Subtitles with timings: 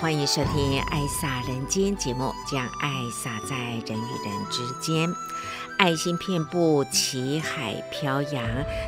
[0.00, 3.54] 欢迎收听《爱洒人间》节目，将爱洒在
[3.86, 5.14] 人与人之间，
[5.76, 8.42] 爱心遍布，旗海飘扬，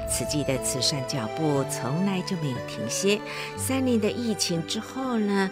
[0.08, 3.20] 慈济的慈善脚步从来就没有停歇。
[3.58, 5.50] 三年的疫情之后呢，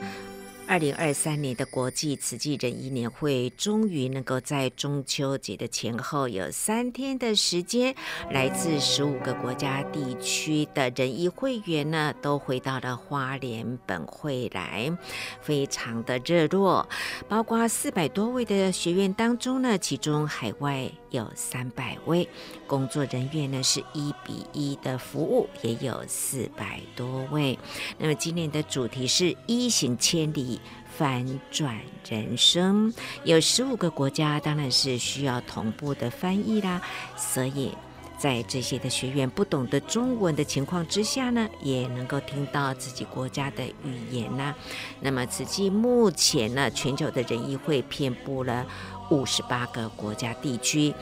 [0.70, 7.93] 二零二三年的国际慈济仁医年会终于能够在中秋节的前后有三天的时间，
[8.30, 14.96] 来自十五个国家地区的仁医会员呢，都回到了花莲本会来，
[15.43, 16.88] 非常的热络。
[17.29, 22.29] 包括四百多位的学员当中呢，其中海外有三百位
[22.68, 27.59] 工作人员呢，是一比一的服务，也有四百多位。
[27.99, 30.60] 那么今年的主题是一行千里。
[31.01, 32.93] 翻转人生，
[33.24, 36.82] 有十五个国家，当然是需要同步的翻译啦。
[37.16, 37.73] 所以
[38.18, 44.54] 在这些的学员不懂得中文的情况之下呢，也能够听到自己国家的语言呐。
[45.01, 48.66] 那么，此际目前呢，全球的人议会遍布了
[49.10, 50.93] 五十八个国家地区。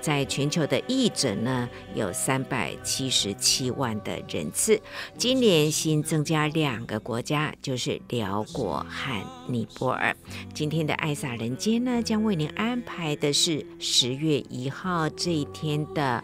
[0.00, 4.80] 在全球的义诊呢，有三百七十七万的人次。
[5.16, 10.16] 今年新增加两个国家，就是辽国和尼泊尔。
[10.54, 16.22] 今天的爱撒人间呢，将为您安排的是十月一号这一天的，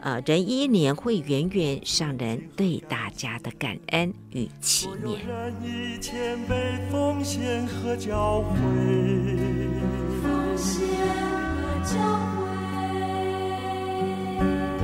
[0.00, 5.20] 呃，仁医年会圆圆上人对大家的感恩与祈念。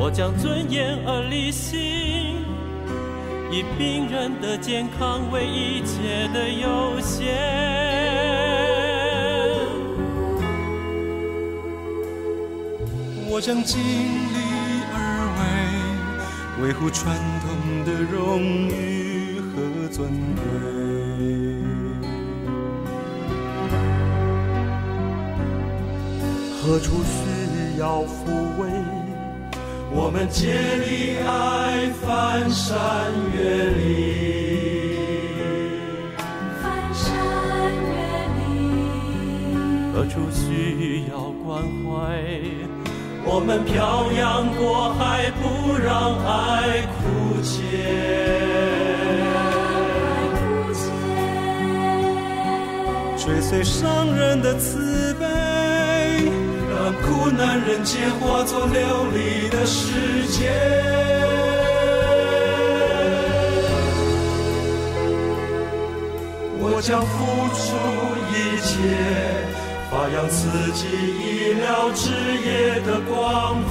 [0.04, 2.44] 我将尊严而立信，
[3.52, 7.38] 以病人的健康为一切的优先。
[13.30, 14.98] 我将尽力而
[16.58, 19.52] 为，维护传统的荣誉和
[19.92, 20.42] 尊贵。
[26.60, 28.81] 何处需要抚慰？
[29.94, 30.46] 我们竭
[30.86, 32.72] 力爱，翻山
[33.34, 33.82] 越岭，
[36.62, 36.64] 翻
[36.94, 37.04] 山
[37.88, 37.92] 越
[38.38, 38.40] 岭。
[39.92, 41.12] 何处需要
[41.44, 41.90] 关怀？
[43.24, 47.52] 我们漂洋过海，不让爱枯竭。
[53.16, 54.91] 追随上人的慈。
[57.12, 58.74] 苦难人间化作琉
[59.12, 60.50] 璃的世界。
[66.58, 67.10] 我将付
[67.54, 67.60] 出
[68.32, 68.34] 一
[68.64, 68.72] 切，
[69.90, 72.08] 发扬自己医疗之
[72.48, 73.12] 业的光
[73.68, 73.70] 辉。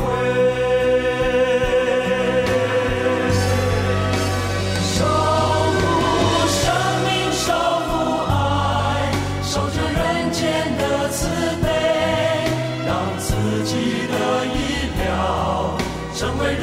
[16.21, 16.60] 成为。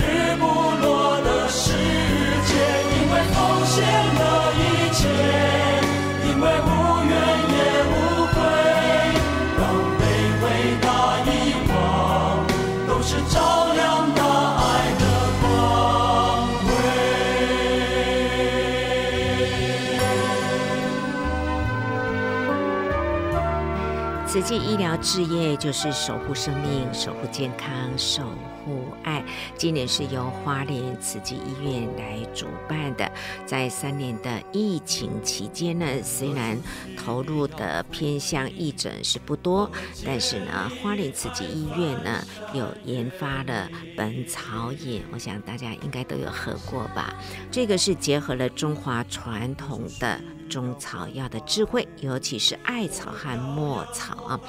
[24.41, 27.69] 慈济医疗志业就是守护生命、守护健康、
[27.99, 28.23] 守
[28.65, 29.21] 护爱。
[29.57, 33.11] 今年是由花莲慈济医院来主办的。
[33.45, 36.57] 在三年的疫情期间呢，虽然
[36.97, 39.69] 投入的偏向义诊是不多，
[40.07, 42.25] 但是呢，花莲慈济医院呢
[42.55, 47.13] 有研发了本草饮，我想大家应该都有喝过吧？
[47.51, 50.21] 这个是结合了中华传统的。
[50.49, 54.41] 中草药的智慧，尤其是艾草和墨草啊，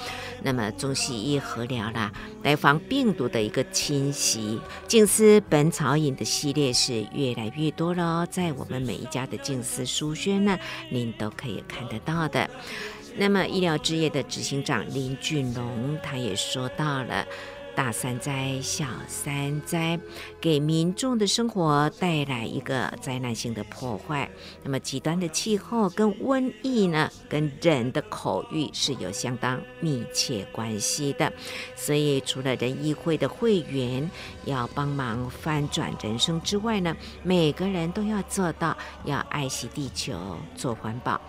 [0.42, 2.12] 那么中西医合疗啦，
[2.42, 4.60] 来防病毒的一个侵袭。
[4.88, 10.58] 静思本草饮的系列是越来越多了，在我们每一家的静思书轩呢，
[10.90, 12.50] 您都可以看得到的。
[13.18, 17.26] 那么医疗志业的执行长林俊龙，他也说到了。
[17.76, 20.00] 大三灾、小三灾，
[20.42, 24.30] 给民众的生活带来一个灾难性的破坏。
[24.64, 31.32] 那么极端的气候跟瘟疫呢，跟人的口欲是有相当密切关系的。
[31.76, 34.10] 所以除了人议会的会员
[34.46, 38.76] 要帮忙翻转人生之外呢，每个人都要做到
[39.06, 40.14] 要爱惜地球，
[40.56, 41.20] 做环保。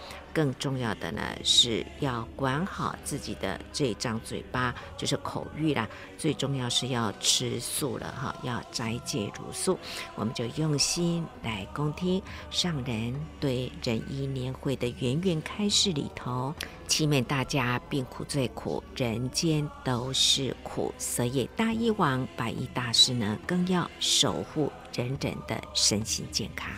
[0.40, 5.86] 更重要的呢，是要管好自己的这张嘴巴，就是口欲啦。
[6.16, 9.78] 最重要是要吃素了哈，要斋戒茹素。
[10.14, 16.54] 我们就用心来恭听上人对人医年会的圆圆开示里头，
[16.88, 26.70] 祈勉大家病苦最苦，人间都是苦，所以大医王百亿大师呢，更要守护人人的身心健康。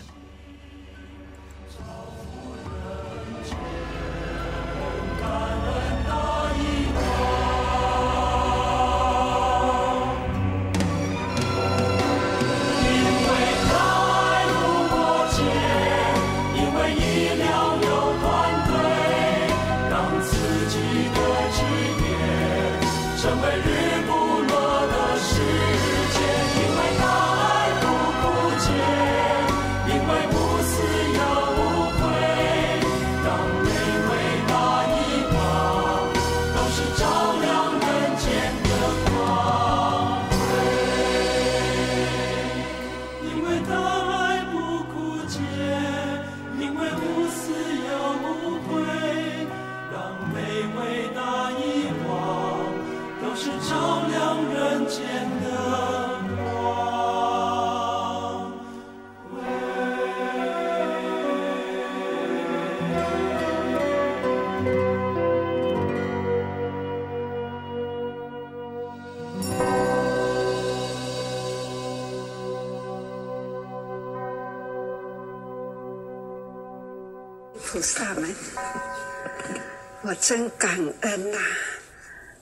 [80.23, 81.39] 真感恩呐、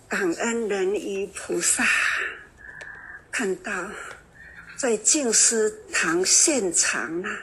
[0.06, 1.82] 感恩人与菩萨，
[3.32, 3.90] 看到
[4.76, 7.40] 在净思堂现场啊，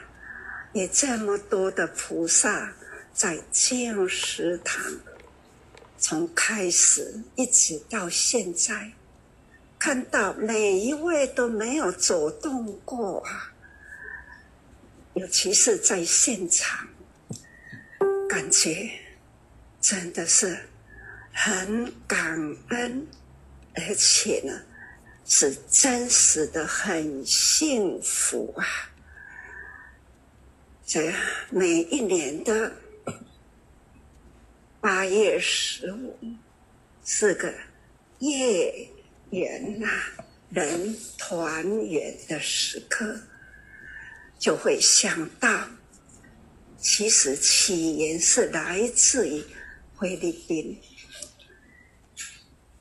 [0.72, 2.72] 也这么多的菩萨
[3.12, 4.80] 在净思堂，
[5.98, 8.92] 从开始一直到现在，
[9.76, 13.52] 看到每一位都没有走动过啊，
[15.14, 16.86] 尤其是在现场，
[18.30, 18.88] 感觉。
[19.88, 20.54] 真的是
[21.32, 22.36] 很感
[22.68, 23.06] 恩，
[23.72, 24.52] 而且呢，
[25.24, 28.66] 是真实的很幸福啊！
[30.84, 31.10] 这
[31.48, 32.70] 每一年的
[34.78, 36.18] 八月十五
[37.02, 37.50] 是个
[38.18, 38.86] 月
[39.30, 39.88] 圆呐，
[40.50, 43.18] 人团圆的时刻，
[44.38, 45.66] 就会想到，
[46.76, 49.42] 其实起源是来自于。
[50.00, 50.80] 菲律宾，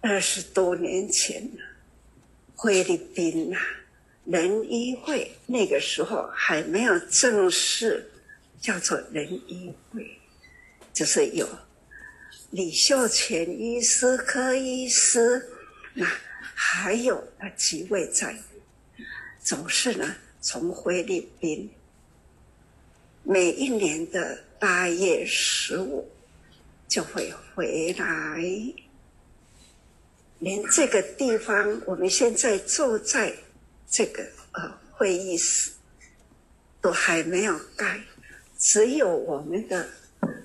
[0.01, 1.49] 二十多年前，
[2.55, 3.57] 菲律宾呐，
[4.25, 8.07] 人医会那个时候还没有正式
[8.61, 10.19] 叫做人医会，
[10.93, 11.49] 就是有
[12.51, 15.43] 李秀全医师、柯医师，
[15.95, 16.05] 那
[16.53, 18.37] 还有那几位在，
[19.39, 21.67] 总是呢从菲律宾，
[23.23, 26.07] 每一年的八月十五。
[26.87, 28.41] 就会回来，
[30.39, 33.33] 连这个地方，我们现在坐在
[33.89, 35.71] 这个呃会议室，
[36.79, 37.99] 都还没有盖，
[38.57, 39.89] 只有我们的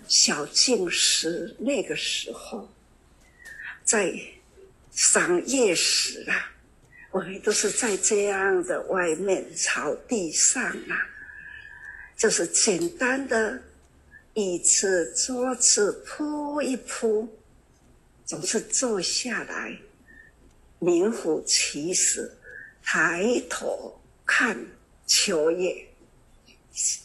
[0.08, 1.54] 小净室。
[1.60, 2.68] 那个时候，
[3.84, 4.12] 在
[4.90, 6.50] 赏夜时啊，
[7.12, 11.06] 我们都是在这样的外面草地上啊，
[12.16, 13.62] 就是简单的。
[14.34, 17.28] 椅子、桌子铺一铺，
[18.24, 19.76] 总是坐下来，
[20.78, 22.32] 名副其实，
[22.82, 24.58] 抬头看
[25.06, 25.86] 秋叶。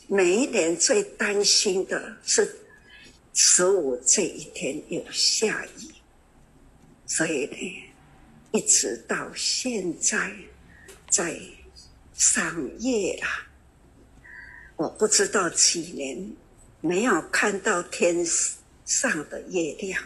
[0.08, 2.50] 每一年最担心的是
[3.34, 5.92] 十五这一天有下雨，
[7.06, 7.84] 所以呢，
[8.54, 10.34] 一直到现在
[11.10, 11.38] 在
[12.14, 13.46] 赏月啦。
[14.78, 16.34] 我不知道几年。
[16.80, 18.24] 没有看到天
[18.86, 20.02] 上的月亮，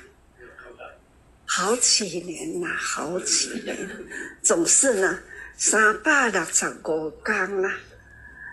[1.46, 3.78] 好几年了，好几年，
[4.42, 5.20] 总是呢，
[5.58, 7.78] 三百六十五天啊，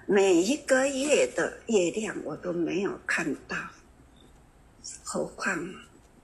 [0.07, 3.57] 每一个月的月亮我都没有看到，
[5.05, 5.57] 何况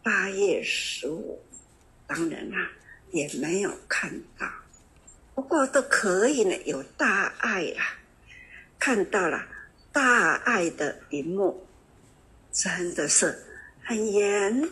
[0.03, 1.41] 八月十五，
[2.09, 2.73] 当然啦，
[3.13, 4.51] 也没有看到，
[5.35, 7.97] 不过都可以呢，有大爱啦，
[8.81, 9.47] 看到了
[9.93, 11.64] 大爱的一幕，
[12.55, 13.37] 真的是
[13.83, 14.71] 很圆，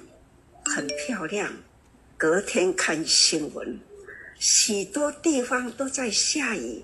[0.65, 1.53] 很漂亮。
[2.17, 3.77] 隔天看新闻，
[4.39, 6.81] 许多地方都在下雨，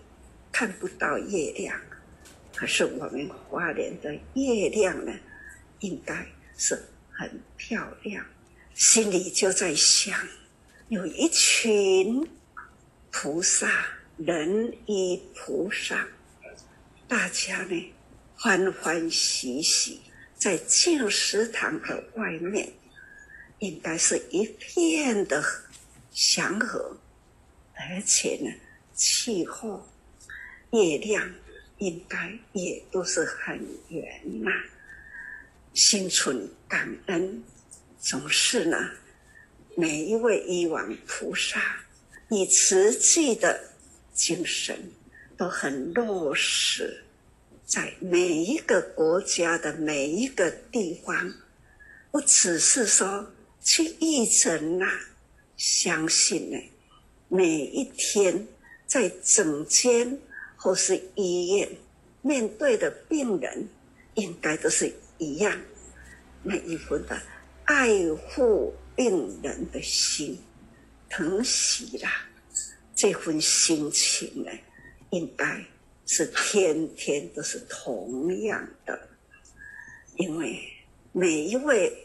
[0.50, 1.81] 看不到月亮。
[2.52, 5.12] 可是我们花莲的月亮呢，
[5.78, 6.26] 应该
[6.57, 6.76] 是
[7.12, 8.26] 很漂亮。
[8.75, 10.19] 心里就在想，
[10.88, 12.28] 有一群
[13.12, 13.87] 菩萨，
[14.17, 16.05] 人与菩萨，
[17.07, 17.95] 大家呢
[18.35, 20.00] 欢欢喜喜
[20.38, 22.73] 在净食堂的外面。
[23.61, 25.42] 应该是一片的
[26.12, 26.97] 祥和，
[27.75, 28.49] 而且呢，
[28.95, 29.85] 气候、
[30.71, 31.28] 月亮
[31.78, 34.54] 应该也都是很圆满。
[35.75, 37.42] 心存感恩，
[37.99, 38.78] 总是呢，
[39.75, 41.61] 每一位医王菩萨
[42.28, 43.61] 以慈济的
[44.12, 44.92] 精神，
[45.37, 47.04] 都很落实
[47.69, 51.35] 在每一个国家的每一个地方，
[52.11, 53.31] 不只是说。
[53.61, 54.87] 去义诊呐，
[55.57, 56.57] 相信呢，
[57.29, 58.47] 每一天
[58.87, 60.19] 在诊间
[60.57, 61.69] 或是医院
[62.23, 63.69] 面对的病人，
[64.15, 65.61] 应该都是一样，
[66.43, 67.21] 那一份的
[67.65, 70.39] 爱护病人的心，
[71.11, 72.27] 疼惜啦，
[72.95, 74.51] 这份心情呢，
[75.11, 75.63] 应该
[76.09, 79.09] 是天天都是同样的，
[80.17, 80.61] 因为
[81.12, 82.05] 每一位。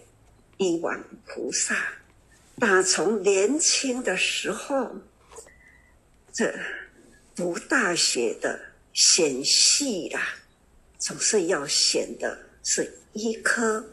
[0.58, 1.76] 医王菩萨，
[2.60, 4.96] 打从年轻的时候，
[6.32, 6.54] 这
[7.36, 8.58] 读大学的
[8.94, 10.22] 选系啦，
[11.00, 13.84] 总是要选的是医科，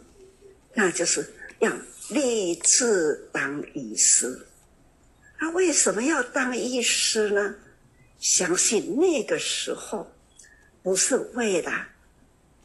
[0.74, 1.26] 那就是
[1.60, 1.74] 要
[2.10, 4.46] 立志当医师。
[5.38, 7.56] 他为什么要当医师呢？
[8.20, 10.08] 相信那个时候
[10.82, 11.88] 不是为了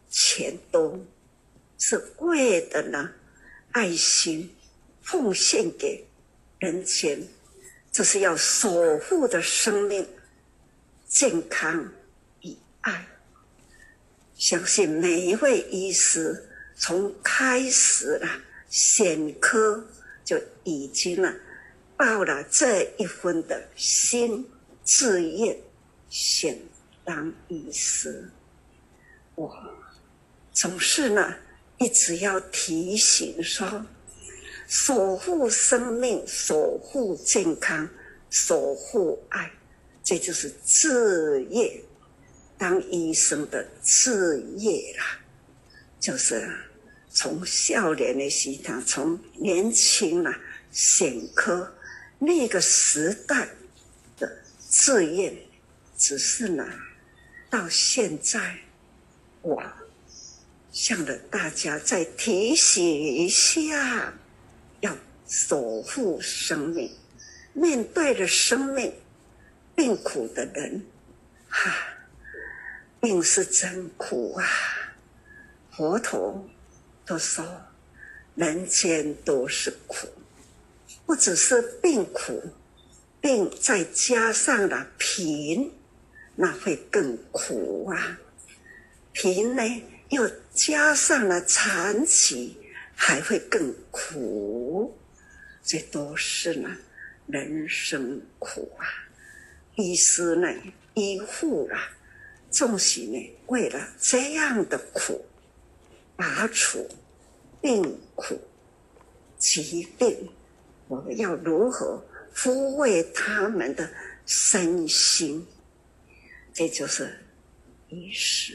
[0.10, 1.00] 钱多，
[1.80, 3.10] 是为的呢。
[3.72, 4.50] 爱心
[5.02, 6.08] 奉献给
[6.60, 7.22] 人间，
[7.92, 10.08] 这是要守护的生命
[11.10, 11.92] 健康
[12.40, 13.06] 与爱。
[14.36, 16.48] 相信每一位医师
[16.78, 18.30] 从开始了
[18.70, 19.86] 选科
[20.24, 21.34] 就已经了
[21.98, 24.50] 抱了这一份的心
[24.86, 25.58] 志愿，
[26.10, 26.58] 选
[27.04, 28.30] 当医师。
[29.36, 29.54] 我
[30.54, 31.36] 总是呢。
[31.77, 33.86] 一直要提醒说，
[34.65, 37.86] 守护生命，守护健康，
[38.30, 39.51] 守护爱，
[40.01, 41.84] 这就是志业。
[42.58, 45.20] 当医生的志业啦，
[46.00, 46.50] 就是
[47.10, 50.34] 从少年的时代，从年轻啦
[50.72, 51.75] 选科
[52.20, 53.50] 那个时代
[54.75, 55.34] 的志业，
[55.98, 56.67] 只是呢，
[57.50, 58.58] 到现在
[59.41, 59.63] 我。
[60.72, 64.13] 向着大家再提醒一下，
[64.82, 64.94] 要
[65.25, 66.91] 守护生命。
[67.53, 68.94] 面对着生命
[69.74, 70.86] 病苦的人，
[71.48, 71.74] 哈，
[73.00, 74.46] 病是真苦啊！
[75.72, 76.46] 佛陀
[77.05, 77.46] 都说，
[78.36, 80.10] 人间都是苦，
[81.05, 82.44] 不只是病苦，
[83.25, 85.72] 病再加上了贫，
[86.36, 88.20] 那会更苦啊！
[89.13, 89.63] 贫呢？
[90.10, 92.55] 又加上了残疾，
[92.94, 94.96] 还会更苦。
[95.63, 96.70] 这都是呢，
[97.25, 98.86] 人生苦啊！
[99.74, 100.48] 医师呢，
[100.94, 101.79] 医护啊，
[102.51, 105.25] 总是呢，为了这样的苦，
[106.15, 106.88] 拔除
[107.60, 108.39] 病苦、
[109.39, 110.29] 疾病，
[110.88, 112.05] 我们要如何
[112.36, 113.89] 抚慰他们的
[114.25, 115.48] 身心？
[116.54, 117.18] 这就是
[117.89, 118.54] 医师。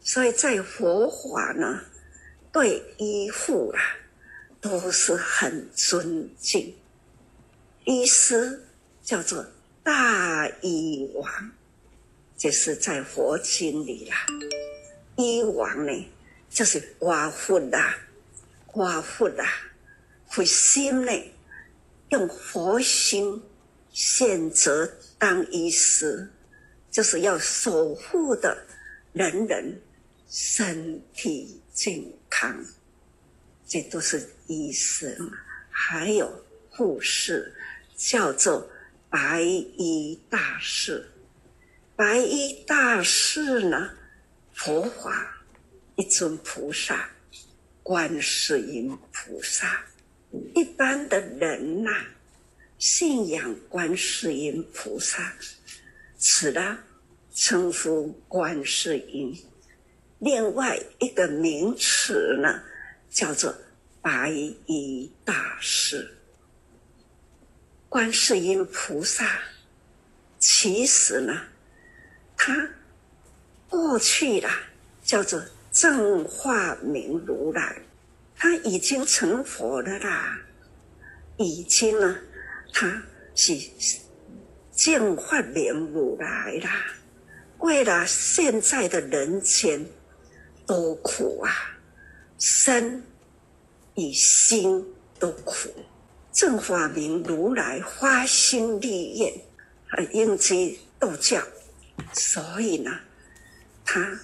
[0.00, 1.80] 所以在佛法呢，
[2.52, 3.80] 对医护啊，
[4.60, 6.74] 都是很尊敬。
[7.84, 8.64] 医师
[9.02, 9.44] 叫做
[9.82, 11.52] 大医王，
[12.36, 14.26] 就是在佛经里啦。
[15.16, 16.08] 医王呢，
[16.50, 17.96] 就是刮痧啦，
[18.66, 19.44] 刮痧啦，
[20.26, 21.12] 会心呢，
[22.10, 23.42] 用佛心
[23.90, 26.30] 选择当医师，
[26.90, 28.66] 就是要守护的
[29.12, 29.82] 人人。
[30.28, 32.64] 身体健康，
[33.64, 35.30] 这都是医生，
[35.70, 37.54] 还有护士，
[37.96, 38.68] 叫做
[39.08, 41.08] 白衣大士。
[41.94, 43.88] 白衣大士呢，
[44.52, 45.46] 佛法
[45.94, 47.08] 一尊菩萨，
[47.84, 49.80] 观世音菩萨。
[50.54, 51.90] 一般的人呐、
[52.78, 55.32] 信仰观世音菩萨，
[56.18, 56.78] 此呢
[57.34, 59.36] 称呼观世音。
[60.18, 62.62] 另外一个名词呢，
[63.10, 63.54] 叫做
[64.00, 66.10] 白衣大士。
[67.88, 69.40] 观世音菩萨，
[70.38, 71.42] 其实呢，
[72.36, 72.68] 他
[73.68, 74.62] 过去啦，
[75.02, 77.80] 叫做正化明如来，
[78.36, 80.38] 他已经成佛了啦，
[81.36, 82.16] 已经呢，
[82.72, 83.02] 他
[83.34, 83.58] 是
[84.74, 86.86] 正化明如来啦，
[87.58, 89.84] 为了现在的人间。
[90.66, 91.78] 多苦啊！
[92.38, 93.04] 身
[93.94, 94.84] 与心
[95.16, 95.70] 都苦。
[96.32, 99.32] 正法明如来发心立愿，
[99.90, 101.40] 而应机度教，
[102.12, 102.90] 所以呢，
[103.84, 104.18] 他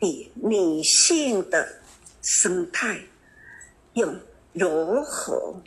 [0.00, 1.80] 以女性的
[2.22, 3.00] 生态，
[3.98, 4.16] 用
[4.52, 5.60] 柔和、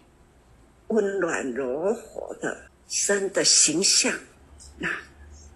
[0.87, 4.17] 温暖、柔和的身的形象，
[4.77, 4.89] 那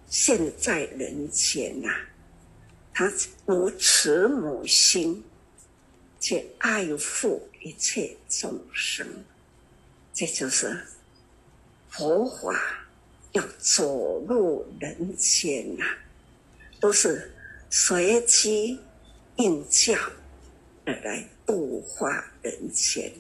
[0.08, 1.96] 现在人间呐、啊。
[2.94, 3.12] 他
[3.46, 5.24] 无慈母心，
[6.20, 9.08] 却爱护一切众生。
[10.14, 10.78] 这就是
[11.90, 12.86] 佛法
[13.32, 15.98] 要走入人间呐、啊，
[16.80, 17.32] 都是
[17.70, 18.80] 随机
[19.36, 19.94] 应教
[20.86, 23.12] 而来度化人间。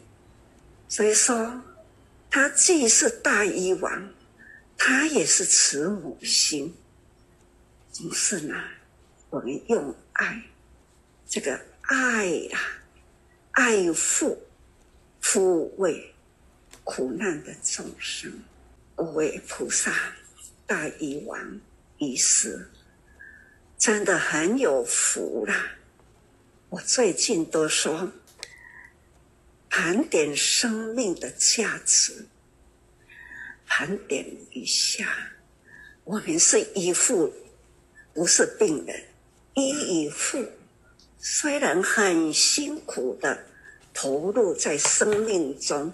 [0.88, 1.62] 所以说，
[2.30, 4.14] 他既是大医王，
[4.78, 6.76] 他也是慈母心，
[7.92, 8.56] 总是呢。
[9.32, 10.42] 我们用爱，
[11.28, 12.60] 这个爱呀、
[13.52, 14.42] 爱护
[15.22, 16.14] 抚慰
[16.86, 18.32] 苦难的众生，
[18.98, 19.92] 五位菩萨、
[20.66, 21.60] 大医王、
[21.98, 22.70] 医师，
[23.78, 25.72] 真的很有福啦！
[26.76, 28.12] 我最近都说，
[29.70, 32.26] 盘点生命的价值，
[33.66, 35.08] 盘点一下，
[36.04, 37.32] 我们是医护，
[38.14, 39.04] 不是病人。
[39.54, 40.46] 一以复，
[41.18, 43.46] 虽然很辛苦的
[43.94, 45.94] 投入在生命中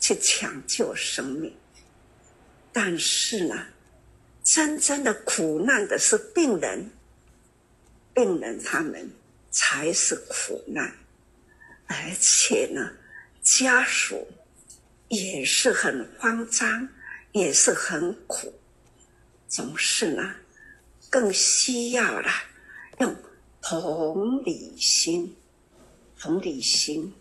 [0.00, 1.54] 去抢救生命，
[2.72, 3.66] 但是呢，
[4.42, 6.90] 真正的苦难的是病人，
[8.14, 9.06] 病人他们
[9.54, 10.92] 才是苦难，
[11.86, 12.90] 而且呢，
[13.40, 14.26] 家属
[15.06, 16.88] 也是很慌张，
[17.30, 18.52] 也是很苦，
[19.46, 20.34] 总是呢，
[21.08, 22.28] 更需要了。
[22.98, 23.14] 用
[23.62, 25.36] 同理心，
[26.18, 27.14] 同理心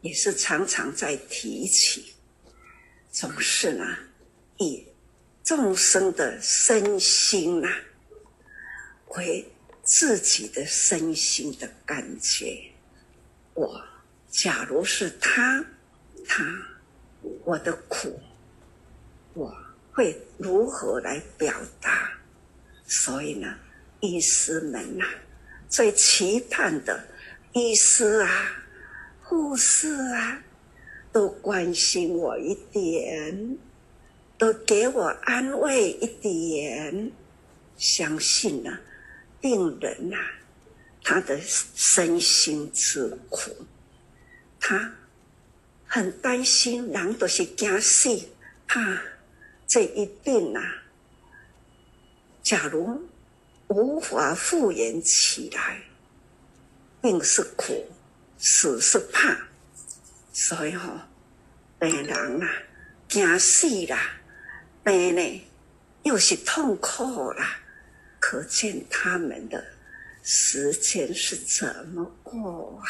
[0.00, 2.14] 也是常常在提起，
[3.10, 3.84] 总是呢，
[4.56, 4.86] 以
[5.44, 7.68] 众生的身心呐，
[9.08, 9.46] 为
[9.88, 12.62] 自己的身心的感觉。
[13.54, 13.82] 我
[14.28, 15.64] 假如是他，
[16.26, 16.44] 他
[17.42, 18.20] 我的苦，
[19.32, 19.50] 我
[19.90, 22.12] 会如何来表达？
[22.86, 23.56] 所以呢，
[24.00, 25.06] 医师们呐、
[25.70, 27.02] 最期盼的
[27.54, 28.30] 医师啊、
[29.22, 30.44] 护士啊，
[31.10, 33.56] 都关心我一点，
[34.36, 37.10] 都给我安慰一点。
[37.78, 38.78] 相信呢、
[39.40, 40.16] 病人呐、
[41.02, 43.50] 他的身心之苦，
[44.60, 44.92] 他
[45.86, 48.18] 很担心，人都是惊死，
[48.66, 49.00] 怕
[49.66, 50.82] 这一病呐、啊，
[52.42, 53.08] 假如。
[53.70, 55.82] 无法复原起来，
[57.02, 57.86] 病是苦，
[58.38, 59.36] 死是怕，
[60.32, 60.88] 所以吼、
[61.78, 62.48] 病人啊，
[63.06, 64.12] 惊死啦，
[64.82, 65.46] 病呢
[66.02, 67.60] 又是痛苦啦，
[68.18, 69.64] 可见他们的
[70.22, 72.82] 时间是怎么过？
[72.82, 72.88] 啊？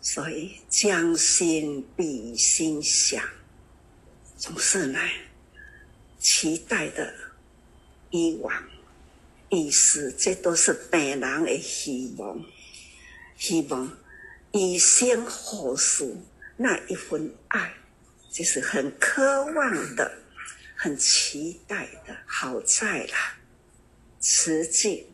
[0.00, 3.22] 所以将心比心想，
[4.36, 5.12] 总是来
[6.18, 7.12] 期待的
[8.10, 8.52] 医王。
[9.48, 12.44] 医师，这都是病人的希望，
[13.36, 13.96] 希望
[14.50, 16.20] 以先后书
[16.56, 17.72] 那一份爱，
[18.30, 20.18] 就是很渴望的、
[20.76, 22.16] 很期待的。
[22.26, 23.38] 好在啦，
[24.28, 25.06] 实际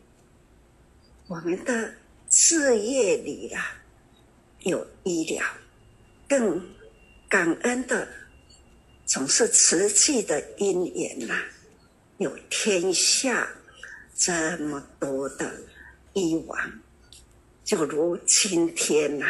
[1.27, 1.93] 我们的
[2.31, 3.79] 事业里啊，
[4.61, 5.45] 有医疗，
[6.27, 6.59] 更
[7.29, 8.07] 感恩的
[9.05, 11.39] 总是实际的因缘呐，
[12.17, 13.47] 有天下。
[14.15, 15.61] 这么多的
[16.13, 16.81] 医王，
[17.63, 19.27] 就如今天呐、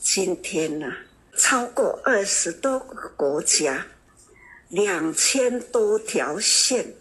[0.00, 0.94] 今天呐、
[1.36, 3.86] 超过二十多个国家，
[4.68, 6.94] 两千多条线，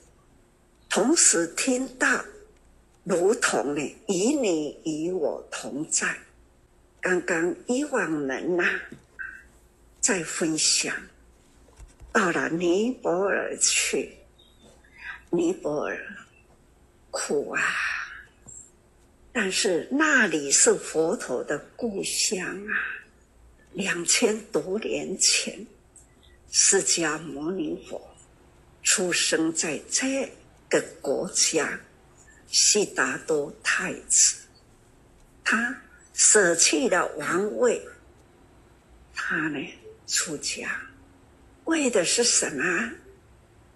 [0.89, 2.25] 同时听到，
[3.03, 6.17] 如同呢，与你与我同在。
[6.99, 8.81] 刚刚医王们呐、啊，
[10.01, 10.93] 在分享，
[12.11, 14.17] 到了尼泊尔去，
[15.29, 15.97] 尼泊尔
[17.11, 17.61] 苦啊！
[19.31, 22.73] 但是那里是佛陀的故乡啊，
[23.73, 25.67] 两千多年前，
[26.51, 28.01] 释迦牟尼佛
[28.81, 30.27] 出生在这
[30.69, 31.79] 的国家，
[32.47, 34.35] 悉达多太子，
[35.43, 35.81] 他
[36.13, 37.81] 舍弃了王位，
[39.13, 39.59] 他呢
[40.07, 40.69] 出家。
[41.65, 42.91] 为的是什么？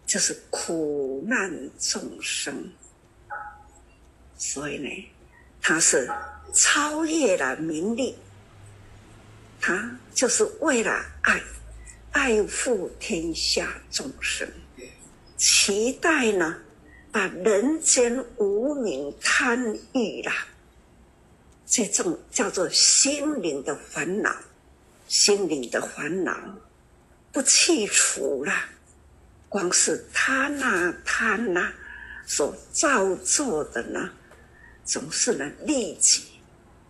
[0.05, 2.71] 就是苦难众生，
[4.37, 5.11] 所以呢，
[5.61, 6.07] 他是
[6.53, 8.15] 超越了名利，
[9.61, 11.41] 他就是为了爱，
[12.11, 14.47] 爱护天下众生，
[15.37, 16.59] 期待呢，
[17.13, 20.33] 把人间无明贪欲啦，
[21.67, 24.35] 这种叫做心灵的烦恼，
[25.07, 26.35] 心灵的烦恼。
[27.31, 28.51] 不去除了，
[29.47, 31.71] 光是贪呐贪呐，
[32.25, 34.09] 所造作的呢，
[34.83, 36.23] 总是呢利己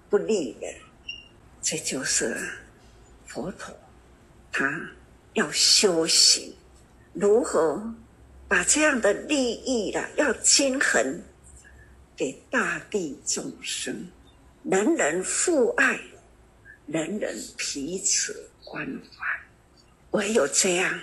[0.09, 0.73] 不利人，
[1.61, 2.37] 这就是
[3.27, 3.75] 佛陀
[4.53, 4.89] 他
[5.33, 6.55] 要修行，
[7.11, 7.93] 如何
[8.53, 11.23] 把这样的利益了要均衡
[12.15, 14.11] 给大地众生，
[14.61, 15.99] 人人互爱，
[16.85, 19.25] 人人彼此关怀。
[20.11, 20.99] 唯有这样，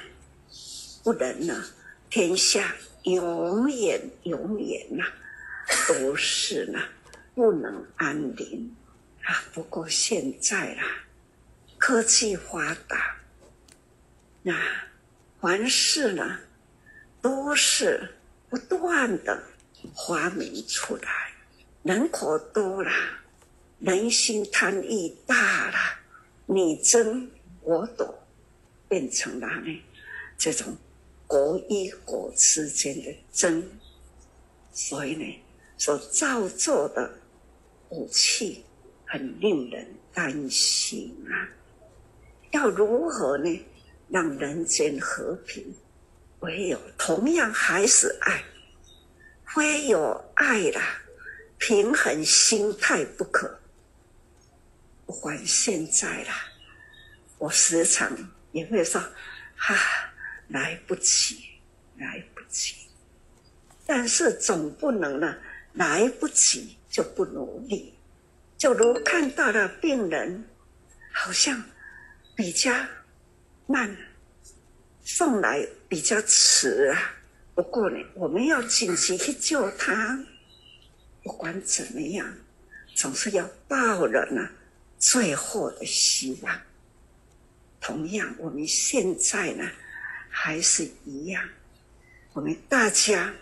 [1.03, 1.65] 不然呢，
[2.09, 5.05] 天下永远永远呐，
[5.89, 6.79] 都是呢
[7.35, 8.77] 不能安宁
[9.25, 9.43] 啊。
[9.53, 10.85] 不过现在啦，
[11.79, 13.17] 科技发达，
[14.41, 14.57] 那
[15.41, 16.39] 凡事呢
[17.21, 18.15] 都是
[18.49, 19.43] 不断的
[20.07, 21.33] 发明出来，
[21.83, 22.91] 人口多了，
[23.79, 25.77] 人心贪欲大了，
[26.47, 27.31] 你争
[27.63, 28.17] 我夺。
[28.89, 29.83] 变成了呢，
[30.37, 30.77] 这种
[31.29, 33.63] 国与国之间的争，
[34.73, 35.41] 所以呢，
[35.79, 37.09] 所造作的
[37.91, 38.65] 武器
[39.05, 41.47] 很令人担心啊！
[42.51, 43.65] 要如何呢，
[44.09, 45.73] 让人间和平？
[46.41, 48.45] 唯有同样还是爱，
[49.57, 51.01] 唯有爱啦，
[51.59, 53.59] 平衡心态不可。
[55.07, 56.45] 不管现在啦，
[57.39, 58.17] 我时常。
[58.53, 59.01] 也会说
[59.55, 59.77] ：“哈、
[60.49, 61.45] 来不及，
[61.99, 62.75] 来不及。”
[63.87, 65.37] 但是总不能呢，
[65.75, 67.95] 来不及就不努力。
[68.59, 70.45] 就如看到了病人，
[71.13, 71.63] 好像
[72.35, 72.75] 比较
[73.69, 73.97] 慢，
[75.17, 77.15] 送来比较迟啊。
[77.55, 80.25] 不过呢，我们要紧急去救他。
[81.23, 82.33] 不管怎么样，
[82.95, 84.49] 总是要抱了呢
[84.99, 86.61] 最后的希望。
[87.81, 89.69] 同样，我们现在呢，
[90.31, 91.43] 还是一样。
[92.33, 93.35] 我们大家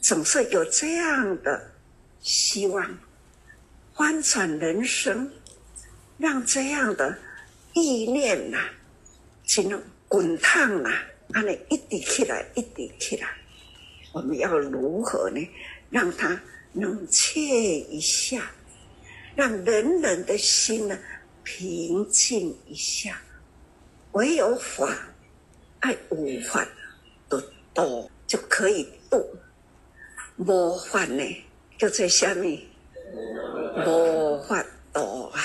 [0.00, 1.70] 总是有这样的
[2.20, 2.98] 希望，
[3.94, 5.30] 翻转人生，
[6.18, 7.16] 让这样的
[7.74, 8.70] 意念呐、啊，
[9.44, 10.90] 只能滚烫呐，
[11.32, 13.28] 啊，你一滴起来，一滴起来。
[14.12, 15.48] 我们要如何呢？
[15.90, 16.40] 让它
[16.72, 18.50] 冷却一下，
[19.34, 20.98] 让人人的心呢
[21.42, 23.20] 平静一下。
[24.12, 24.96] 唯有法，
[25.80, 26.66] 爱无法
[27.28, 27.40] 都
[27.74, 29.36] 度就可以度，
[30.36, 31.44] 无法呢，
[31.76, 32.44] 叫做什么？
[33.84, 35.40] 无法度啊，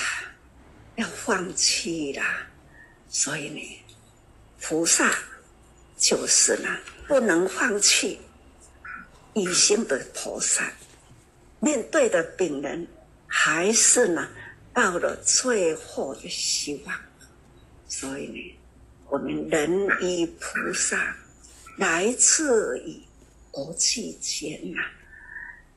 [0.96, 2.46] 要放弃啦。
[3.08, 3.81] 所以呢，
[4.62, 5.12] 菩萨
[5.98, 6.68] 就是呢，
[7.06, 8.20] 不能放弃
[9.34, 10.72] 一心的菩萨，
[11.60, 12.86] 面对的病人
[13.26, 14.28] 还是呢，
[14.72, 16.96] 到了最后的希望。
[17.86, 18.58] 所以呢。
[19.08, 21.14] 我们人与菩萨
[21.76, 22.98] 来自于
[23.50, 24.80] 国际间呐，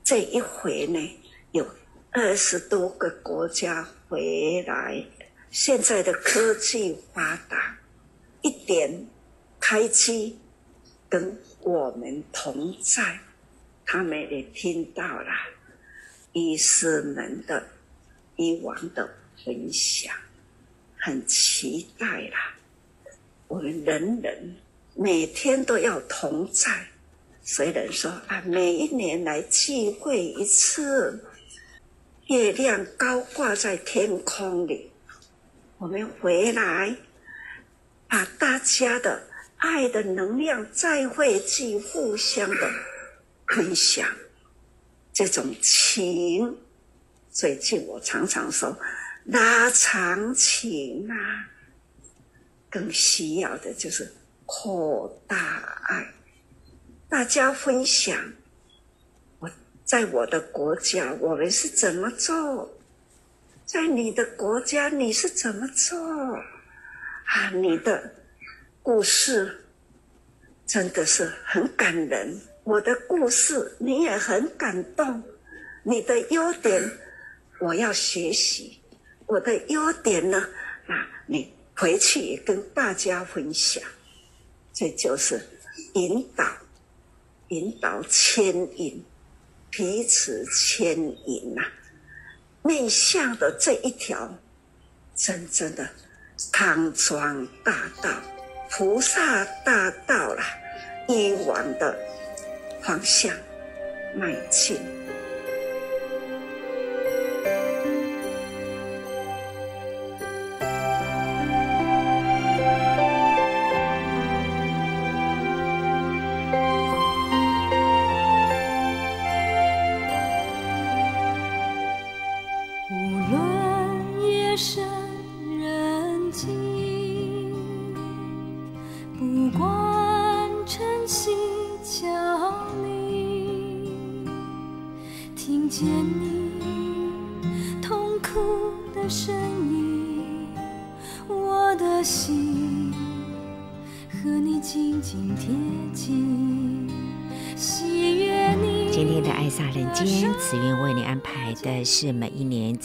[0.05, 1.19] 这一回呢，
[1.51, 1.67] 有
[2.11, 5.03] 二十多个国家回来。
[5.51, 7.74] 现在的科技发达，
[8.45, 9.07] 一点
[9.59, 10.37] 开机
[11.09, 13.19] 跟我们同在，
[13.83, 15.31] 他们也听到了
[16.31, 17.67] 医师们的
[18.35, 19.09] 以往的
[19.43, 20.13] 分享，
[20.99, 22.55] 很期待啦。
[23.47, 24.55] 我们人人
[24.93, 26.85] 每天都要同在。
[27.41, 31.19] 虽然说啊，每一年来聚会一次，
[32.27, 34.91] 月亮高挂在天空里，
[35.79, 36.95] 我们回来
[38.15, 39.21] 把大家的
[39.57, 42.71] 爱的能量再汇聚，互相的
[43.45, 44.07] 分享
[45.11, 46.57] 这种情。
[47.29, 48.77] 最近我常常说
[49.25, 51.17] 拉长情啊。
[52.69, 54.09] 更需要的就是
[54.45, 56.13] 扩大爱，
[57.09, 58.17] 大家分享。
[59.39, 59.51] 我
[59.83, 62.79] 在我的国家，我们是怎么做？
[63.65, 65.97] 在你的国家，你是怎么做？
[67.25, 68.11] 啊，你的
[68.81, 69.63] 故事
[70.65, 72.39] 真的是很感人。
[72.63, 75.21] 我的故事你也很感动，
[75.83, 76.81] 你的优点
[77.59, 78.79] 我要学习。
[79.27, 80.39] 我的优点呢？
[80.87, 80.93] 啊，
[81.25, 83.83] 你回去也跟大家分享。
[84.71, 85.41] 这就是
[85.93, 86.45] 引导，
[87.47, 89.03] 引导牵引，
[89.71, 91.71] 彼此牵引呐、啊。
[92.63, 94.37] 面向的这一条
[95.15, 95.87] 真正的
[96.51, 98.09] 康庄大道、
[98.71, 100.43] 菩萨大道啦，
[101.07, 101.95] 以往的
[102.81, 103.31] 方向
[104.15, 104.77] 迈进。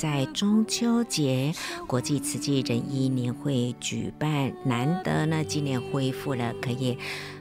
[0.00, 1.52] 在中秋节
[1.86, 6.96] 国际慈济仁医年会举办，难得呢，今年恢复了，可以。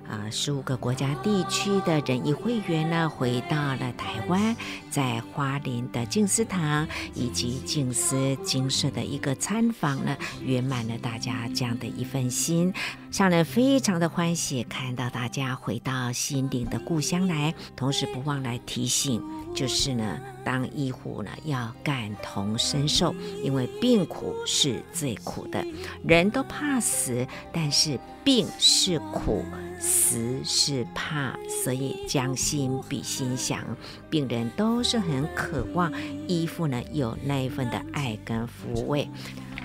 [0.10, 4.56] 啊，十五个国家地区的仁医会员呢，回到了台湾，
[4.90, 12.74] 在花莲的静思堂以及静思精舍的一个参访呢，圆满了大家这样的一份心，
[13.14, 19.22] 让人非常的欢喜，看到大家回到心灵的故乡来，同时不忘来提醒，
[19.54, 25.66] 就是呢，当医护呢要感同身受，因为病苦是最苦的，
[26.04, 29.44] 人都怕死，但是病是苦。
[29.82, 33.64] 死是怕，所以将心比心想，
[34.10, 35.90] 病人都是很渴望
[36.28, 39.08] 医护呢有那一份的爱跟抚慰。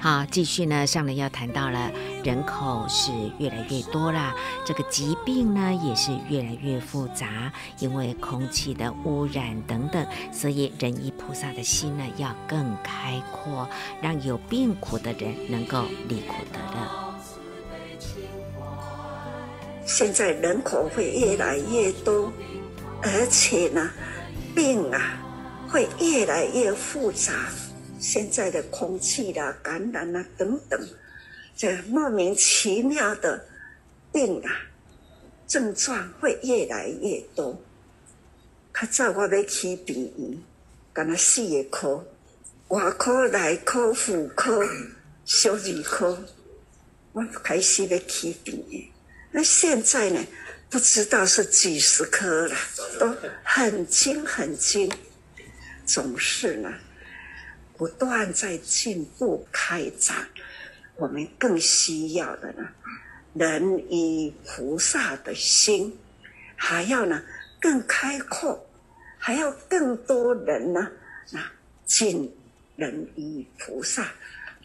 [0.05, 1.91] 好，继续呢，上人要谈到了
[2.23, 13.67] 人口是越来越多了，这个疾病呢也是越来越复杂，因为空气的污染等等，所以仁医菩萨的心呢要更开阔，
[14.03, 17.15] 让有病苦的人能够离苦得乐。
[19.87, 22.31] 现在人口会越来越多，
[23.01, 23.91] 而且呢，
[24.55, 25.01] 病啊
[25.67, 27.33] 会越来越复杂。
[28.05, 30.79] 现在的空气啦、感染啦等等，
[31.57, 33.43] 这莫名其妙的
[34.13, 34.51] 病啊，
[35.47, 37.59] 症状会越来越多。
[38.75, 40.39] 较早我要去病院，
[40.93, 42.07] 干那四个科，
[42.69, 44.63] 外科、内科、妇科、
[45.25, 46.23] 小儿科，
[47.13, 48.83] 我开始要去病院。
[49.31, 50.21] 那现在呢？
[50.69, 52.57] 不知道是几十科了，
[52.99, 54.91] 都很精很精，
[55.87, 56.69] 总是呢
[57.77, 60.29] 不断在进步开展。
[60.97, 62.69] 我们更需要的呢，
[63.35, 65.99] 人以菩萨的心，
[66.55, 67.23] 还要呢
[67.61, 68.65] 更开阔，
[69.19, 70.89] 还要更多人呢
[71.33, 71.53] 啊
[71.85, 72.33] 进
[72.77, 74.13] 仁医菩萨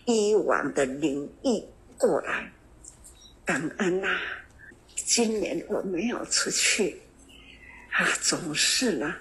[0.06, 1.64] 以往的领域
[1.98, 2.52] 过来，
[3.44, 4.08] 感恩呐、
[4.96, 7.02] 今年我没有出去，
[7.92, 9.16] 啊，总是呢，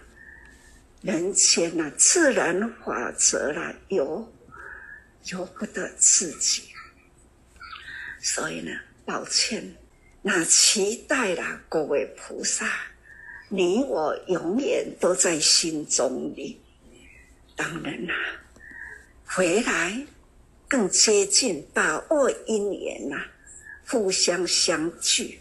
[1.01, 4.33] 人间呢，自然法则啦，由
[5.27, 6.65] 由不得自己，
[8.21, 8.73] 所以呢，
[9.05, 9.77] 抱歉，
[10.23, 12.69] 那期待啦，各位菩萨，
[13.49, 16.61] 你我永远都在心中里。
[17.55, 18.15] 当然啦，
[19.25, 20.05] 回来
[20.67, 23.25] 更接近，把握因缘呐，
[23.87, 25.39] 互相相聚。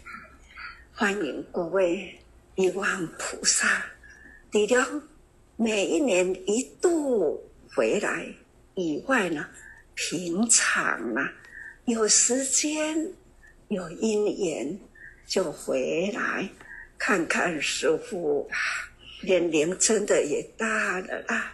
[0.94, 2.20] 欢迎各位
[2.54, 3.86] 一万菩萨，
[4.52, 5.02] 除了
[5.60, 7.42] 每一年一度
[7.74, 8.24] 回来
[8.76, 9.44] 以外呢，
[9.96, 10.76] 平常
[11.16, 11.32] 啊
[11.84, 13.10] 有时间
[13.66, 14.78] 有因缘
[15.26, 16.48] 就回来
[16.96, 18.48] 看看师傅，
[19.20, 21.52] 年龄真的也大了啦，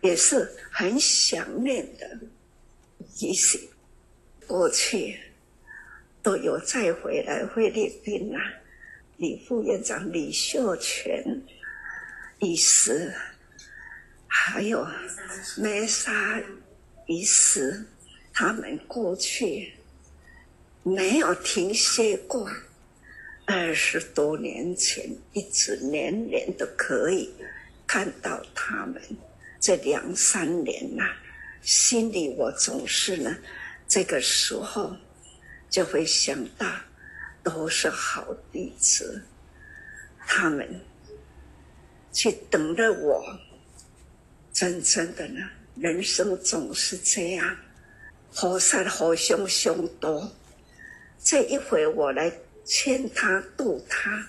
[0.00, 2.18] 也是很想念的。
[3.20, 3.60] 一些
[4.48, 5.16] 过去
[6.20, 8.40] 都有再回来菲律宾啊。
[9.18, 11.22] 李副院长李秀全
[12.40, 13.12] 医师，
[14.26, 14.86] 还有
[15.58, 16.42] 梅沙
[17.06, 17.84] 医师，
[18.32, 19.74] 他们过去
[20.82, 22.50] 没有停歇过，
[23.44, 27.30] 二十多年前，一直年年都可以
[27.86, 29.00] 看到他们。
[29.60, 31.04] 这两三年呐、
[31.60, 33.36] 心里我总是呢，
[33.86, 34.96] 这个时候
[35.68, 36.66] 就会想到，
[37.42, 39.22] 都是好弟子，
[40.26, 40.80] 他们
[42.12, 43.24] 去等着我。
[44.52, 45.40] 真正的呢，
[45.76, 47.56] 人生总是这样，
[48.34, 50.30] 菩萨好凶凶多。
[51.22, 52.32] 这一回我来
[52.64, 54.26] 劝他度他，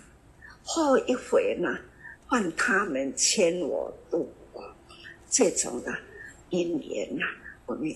[0.64, 1.78] 后一回呢，
[2.28, 4.76] 换他们劝我度我。
[5.30, 5.98] 这种的
[6.50, 7.26] 因缘呐，
[7.66, 7.94] 我们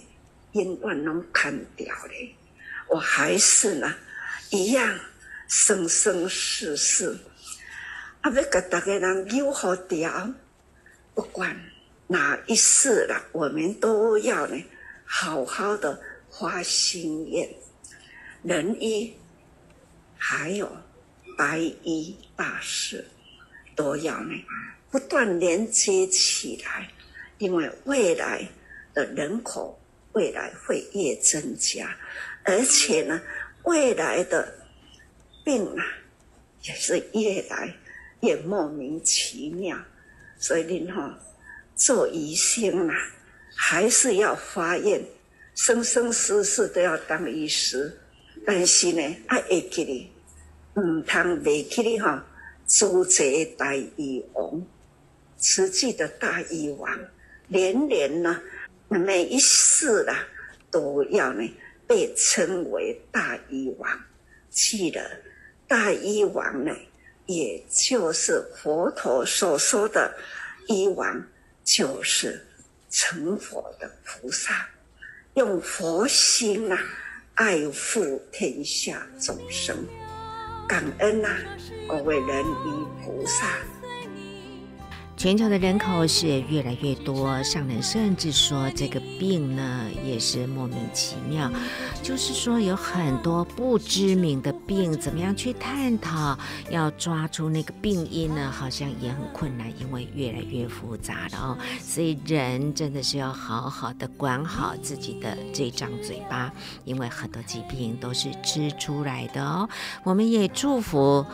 [0.54, 2.36] 因缘能看掉的，
[2.88, 3.94] 我还是呢
[4.50, 5.00] 一样
[5.48, 7.18] 生生世世，
[8.26, 10.34] 啊，要给大家人友好掉，
[11.14, 11.56] 不管。
[12.08, 14.64] 哪一世了，我们都要呢，
[15.06, 16.00] 好好的
[16.32, 17.48] 发心愿。
[18.44, 19.16] 仁医
[20.18, 20.72] 还有
[21.36, 23.04] 白衣大士
[23.76, 24.34] 都要呢，
[24.92, 26.90] 不断连接起来，
[27.40, 28.48] 因为未来
[28.94, 29.80] 的人口
[30.14, 31.96] 未来会越增加，
[32.44, 33.20] 而且呢，
[33.64, 34.54] 未来的
[35.44, 35.84] 病啊
[36.62, 37.76] 也是越来
[38.26, 39.78] 也莫名其妙，
[40.38, 41.18] 所以您哈。
[41.78, 42.96] 做医生啊，
[43.54, 45.04] 还是要发愿，
[45.56, 47.94] 生生世世都要当医师。
[48.46, 50.10] 但是呢，爱会记哩，
[50.76, 52.26] 唔通袂记哩哈。
[52.66, 54.66] 诸贼大医王，
[55.38, 56.90] 慈济的大医王，
[57.48, 58.42] 年年呢，
[58.88, 60.26] 每一世啦，
[60.72, 61.48] 都要呢
[61.86, 64.00] 被称为大医王。
[64.50, 65.12] 记得
[65.68, 66.74] 大医王呢，
[67.26, 70.16] 也就是佛陀所说的
[70.68, 71.24] 医王。
[71.68, 72.46] 就是
[72.92, 74.70] 成佛的菩萨，
[75.34, 76.80] 用佛心啊，
[77.34, 79.76] 爱护天下众生，
[80.70, 81.40] 感恩呐、啊，
[81.90, 83.58] 各位人与菩萨。
[85.18, 91.50] 全球的人口是越来越多，上人甚至说这个病呢也是莫名其妙，
[92.04, 96.38] 就是说有很多不知名的病，怎么样去探讨，
[96.70, 98.52] 要抓出那个病因呢？
[98.52, 101.58] 好像也很困难，因为越来越复杂了哦。
[101.80, 109.68] 所以人真的是要好好的管好自己的这张嘴巴，因为很多疾病都是吃出来的哦。
[110.04, 111.26] 我们也祝福。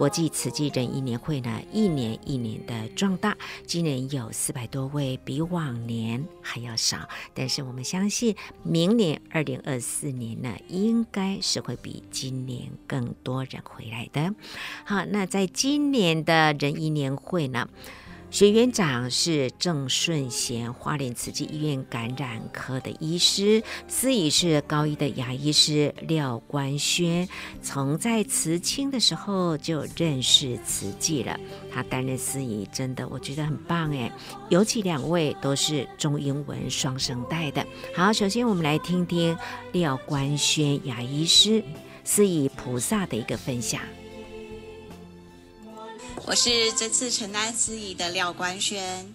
[0.00, 3.36] 国际慈济人一年会呢，一年一年的壮大，
[3.66, 7.06] 今年有四百多位，比往年还要少。
[7.34, 14.34] 但是我们相信，明年二零二四年呢，应该是会比今年更多人回来的。
[14.86, 17.68] 好，那在今年的人一年会呢，
[18.30, 27.28] 学员长是郑顺贤，花莲慈济医院感染科的医师；司仪是高一的牙医师廖官宣。
[27.60, 31.36] 从在慈青的时候就认识慈济了，
[31.72, 34.10] 他担任司仪，真的我觉得很棒哎。
[34.48, 37.66] 尤其两位都是中英文双声带的。
[37.96, 39.36] 好，首先我们来听听
[39.72, 41.62] 廖官宣牙医师
[42.04, 43.82] 司仪菩萨的一个分享。
[46.30, 49.12] 我是这次承担司仪的廖官宣，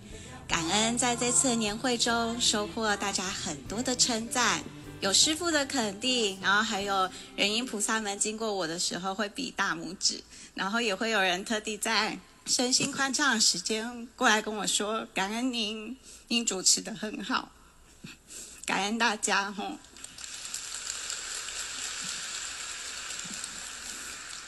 [0.50, 4.62] 感恩在这次年会中收获大家很多的称赞，
[5.00, 10.22] 有师父的肯定，然后还有人因菩萨们经过我的时候会比大拇指，
[10.56, 15.96] 然后也会有人特地在身心宽敞的时间过来跟我说感恩您，
[16.28, 17.50] 您主持得很好，
[18.66, 19.78] 感恩大家吼。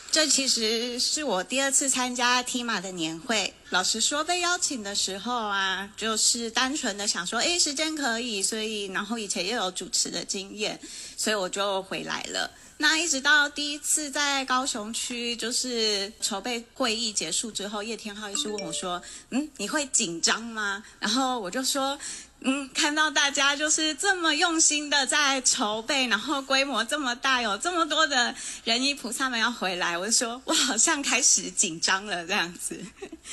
[0.09, 3.53] 这其实是我第二次参加 TMA 的年会。
[3.69, 10.79] 老实说，被邀请的时候啊，就是单纯的想说，哎，时间可以，所以然后以前又有主持的经验，
[11.15, 12.49] 所以我就回来了。
[12.79, 21.99] 那一直到第一次在高雄区，就是筹备会议结束之后，叶天浩医师问我说：“嗯，你会紧张吗？”然后我就说。
[22.41, 32.79] 嗯，看到大家就是这么用心的在筹备，然后规模这么大，有这么多的仁医菩萨们要回来，我就说我好像开始紧张了这样子。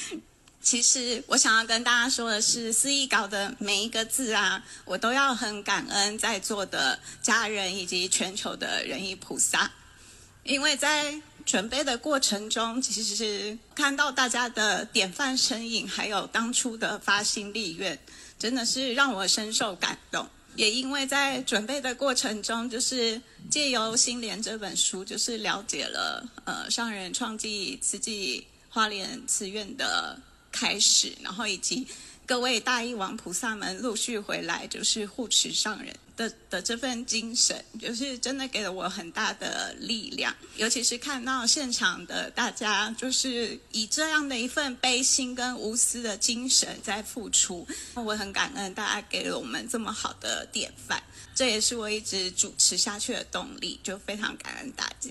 [0.63, 9.71] 其实我想要跟大家说的是，司仪稿的每一个字啊，我都要很感恩在座的家人以及全球的仁医菩萨，
[10.43, 17.99] 因为在准备的过程中，其实是看到大家的典范身影，还有当初的发心立愿。
[18.37, 20.27] 真的是让我深受感动，
[20.57, 30.21] 也因为在准备的过程中，就是借由《心莲》这本书，就是了解了呃上人创立慈济花莲慈院的
[30.51, 31.87] 开始，然后以及
[32.27, 40.35] 各位大义王菩萨们陆续回来，就是护持上人的的这份精神，就是真的给了我很大的力量。
[40.57, 51.03] 尤其是看到现场的大家，就是以这样的一份悲心跟无私的精神在付出，我很感恩大家给了我们这么好的典范，
[51.35, 55.11] 这也是我一直主持下去的动力，就非常感恩大家。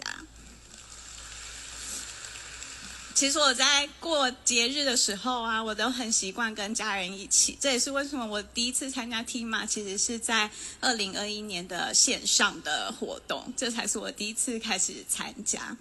[3.13, 7.57] 其实我在过节日的时候啊，我都很习惯跟家人一起。
[7.59, 10.49] 这也是为什么我第一次参加 TIMA，其实是在
[10.81, 15.77] 二零二一年的线上的活动，这才是我第一次开始参加。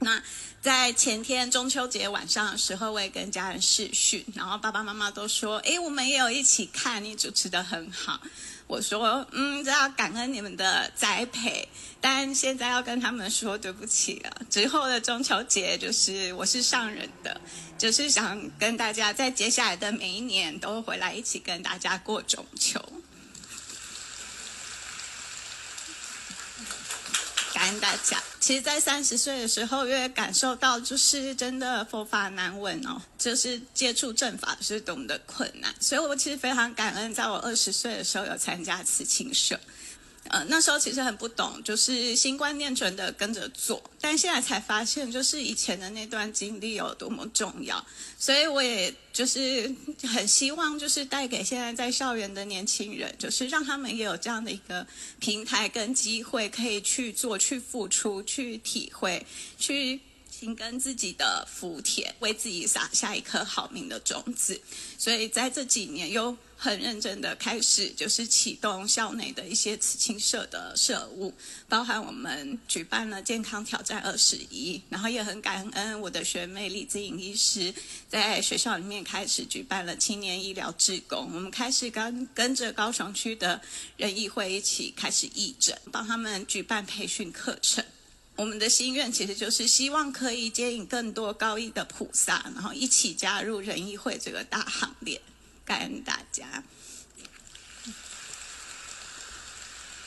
[0.00, 0.22] 那
[0.60, 8.20] 在前天中秋节晚上的时候，我也跟家人视讯，然后爸爸妈妈都说：“诶，我们也有一起看，你主持得很好。”
[8.68, 11.66] 我说，嗯，这要感恩你们的栽培，
[12.00, 14.42] 但现在要跟他们说对不起了。
[14.50, 17.40] 之后的中秋节就是我是上人的，
[17.78, 22.78] 就是想跟大家在接下来的每一年都回来一起跟大家过中秋。
[27.58, 28.22] 感恩大家。
[28.38, 39.58] 其实，在三十岁的时候，越感受到就是真的佛法难闻哦，就是接触正法是多么的困难，所以我其实非常感恩，在我二十岁的时候有参加慈青社。
[40.30, 47.84] 嗯，那时候其实很不懂，就是新观念准的跟着做，但现在才发现，就是以前的那段经历有多么重要。
[48.18, 49.72] 所以我也就是
[50.02, 54.86] 很希望，就是带给现在在校园的年轻人，就是让他们也有这样的一个
[55.18, 59.26] 平台跟机会，可以去做、去付出、去体会、
[59.58, 60.00] 去。
[60.38, 64.60] 请跟自己的福田，为自己撒下一颗好命的种子。
[64.96, 71.34] 所以在这几年，又很认真的开始，就是启动校内的一些慈青社的社务，
[71.68, 77.74] 包含我们举办了健康挑战二十一，然后也很感恩我的学妹李子颖医师，
[78.08, 81.28] 在学校里面开始举办了青年医疗志工。
[81.34, 83.60] 我们开始跟跟着高雄区的
[83.96, 87.84] 仁义会一起开始义诊，帮他们举办培训课程。
[88.38, 95.20] 我们的心愿其实就是希望可以接引更多高义的菩萨，然后一起加入仁义会这个大行列。
[95.64, 96.62] 感恩大家。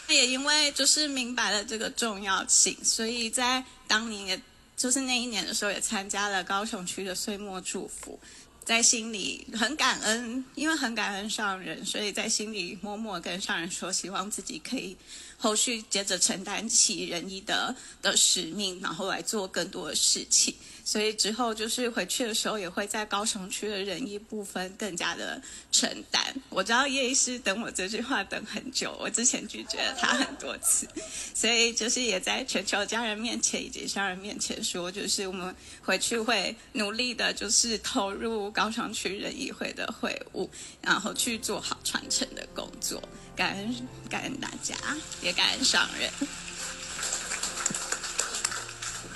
[0.08, 4.42] 也因为就是明白了这个重要性，所以在当年也
[4.78, 8.18] 就是那一年的时候，也参加了高雄区的岁末祝福，
[8.64, 14.96] 在心里很感恩，因为很感恩上人，所以在心里默默跟上人说，希望自己可以。
[15.42, 20.54] 后续接着承担起仁医的的使命，然后来做更多的事情。
[20.84, 26.24] 所以之后就是回去的时候，也会在高雄区的仁医部分更加的承担。
[26.50, 30.88] 我知道叶医师等我这句话等很久，我之前拒绝了他很多次，
[31.34, 40.50] 所以就是也在全球家人面前以及家人面前说，就是我们回去会努力的，就是投入高雄区仁医会的会务，
[40.82, 43.02] 然后去做好传承的工作。
[43.36, 43.76] 感恩
[44.10, 44.76] 感恩大家，
[45.22, 46.10] 也感恩上人。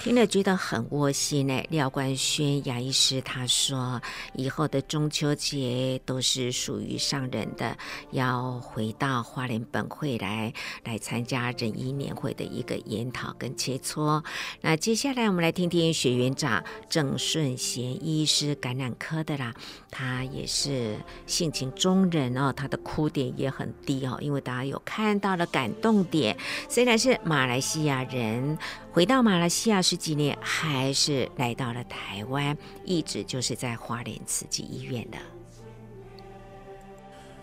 [0.02, 1.64] 听了觉得很窝心呢。
[1.72, 4.00] 廖冠轩牙医师他说，
[4.36, 7.76] 以后的中秋节都是属于上人的，
[8.12, 10.54] 要回到花莲本会来
[10.84, 14.24] 来参加仁医年会的一个研讨跟切磋。
[14.62, 19.56] 那接下来我们来听听学园长郑顺贤医师，感染科的啦，
[19.98, 26.38] 他也是性情中人哦，他的哭点也很低哦，因为大家有看到了感动点，
[26.68, 28.58] 虽然是马来西亚人。
[28.92, 35.18] 回到马来西亚十几年，还是来到了台湾，一直就是在花莲慈济医院的。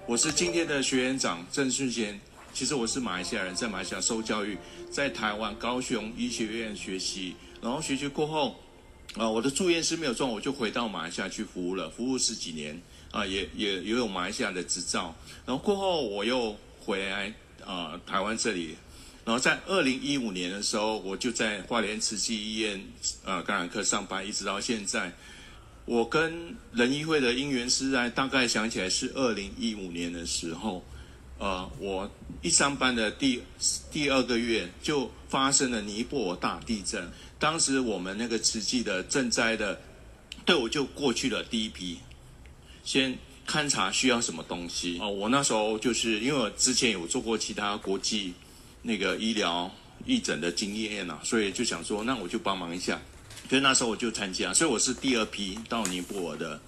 [0.07, 2.21] 我是今天的学员长郑顺贤，
[2.53, 4.59] 其实我是马来西亚人，在马来西亚受教育，
[4.91, 8.57] 在台湾高雄医学院学习，然后学习过后，
[9.15, 17.33] 啊，我的住院是没有中，我就回到马来西亚去服务了，服务十几年，啊，也也也有马来西亚的执照，然后过后我又回来
[17.65, 18.77] 啊台湾这里。
[19.25, 22.85] 然后在二零一五年的时候，我就在花莲慈济医院
[23.25, 25.13] 呃感染科上班，一直到现在。
[25.85, 30.85] 我跟仁医会的因缘是在大概想起来是二零一五年的时候，
[31.39, 32.11] 呃，我
[32.41, 33.41] 一上班的第
[33.93, 37.09] 第二个月就发生了尼泊尔大地震。
[37.43, 39.81] 当时我们那个慈济的赈灾的
[40.47, 41.99] 队伍就过去了第一批，
[42.85, 43.19] 先
[43.49, 44.97] 勘察需要什么东西。
[45.01, 48.33] 哦，我那时候就是因为我之前有做过其他国际。
[48.85, 49.71] 那个医疗
[50.07, 53.01] 义诊的经验啊，所以就想说，那我就帮忙一下。
[53.49, 56.61] 所以那时候我就参加，所以我是第二批到尼泊尔的。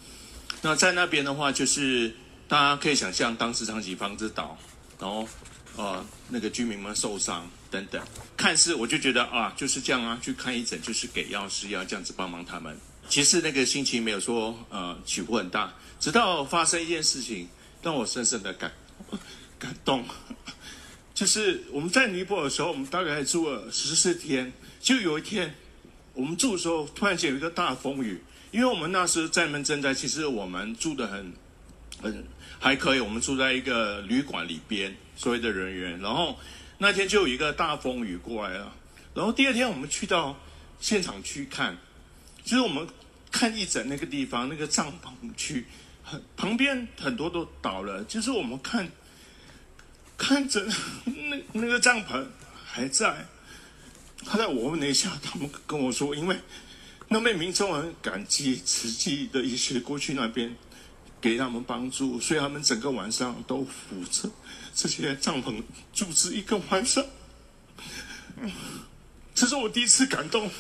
[0.63, 2.15] 那在那边的话，就是
[2.47, 4.57] 大家可以想象，当时长期房子倒，
[5.01, 5.27] 然后
[5.77, 8.01] 呃那个居民们受伤等等。
[8.37, 12.79] 看似我就觉得啊，就是这样啊，去看医诊就是给药师要这样子帮忙他们。
[13.09, 17.49] 其实那个心情没有说呃起伏很大，直到发生一件事情
[17.83, 18.73] 让我深深的感
[19.59, 20.05] 感动，
[21.15, 25.53] 就是我们在尼泊尔的时候，我们大概住了十四天，就有一天
[26.15, 28.23] 我们住的时候，突然间有一个大风雨，
[28.53, 31.33] 因为我们那时候在那边賑灾，其实我们住的很
[32.01, 32.25] 很
[32.59, 36.39] 还可以，我们住在一个旅馆里边，所谓的人员，然后
[36.79, 38.75] 那天就有一个大风雨过来了，
[39.15, 40.39] 然后第二天我们去到
[40.81, 41.77] 现场去看。
[42.45, 42.87] 就是我们
[43.31, 45.65] 看一整那个地方，那个帐篷区，
[46.03, 48.05] 很旁边很多都倒了。
[48.05, 48.87] 就是我们看，
[50.19, 50.63] 看着
[51.07, 52.27] 那那个帐篷
[52.67, 53.27] 还在。
[54.27, 56.37] 后来我问了一下，他们跟我说，因为
[57.09, 60.55] 那边民众很感激慈济的一些过去那边
[61.25, 64.29] 给他们帮助，所以他们整个晚上都扶着
[64.75, 65.63] 这些帐篷
[65.95, 67.03] 组织一个晚上。
[69.35, 70.51] 这是我第一次感动。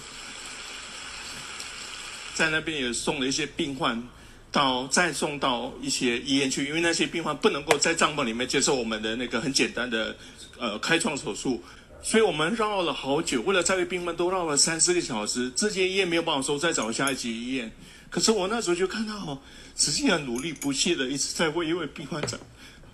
[2.34, 4.02] 在那边也送了一些病患
[4.50, 10.16] 到，再送到一些医院去，因为那些病患不能够在帐篷里面接受我们的那个很简单的
[10.58, 11.62] 呃开创手术，
[12.02, 17.70] 所以我们绕了好久，为了这位病患都绕了三四个小时，这间医院没有办法说再找下一间医院。
[18.08, 19.42] 可是我那时候就看到，
[19.76, 22.38] 实际上努力不懈的一直在为一位病患在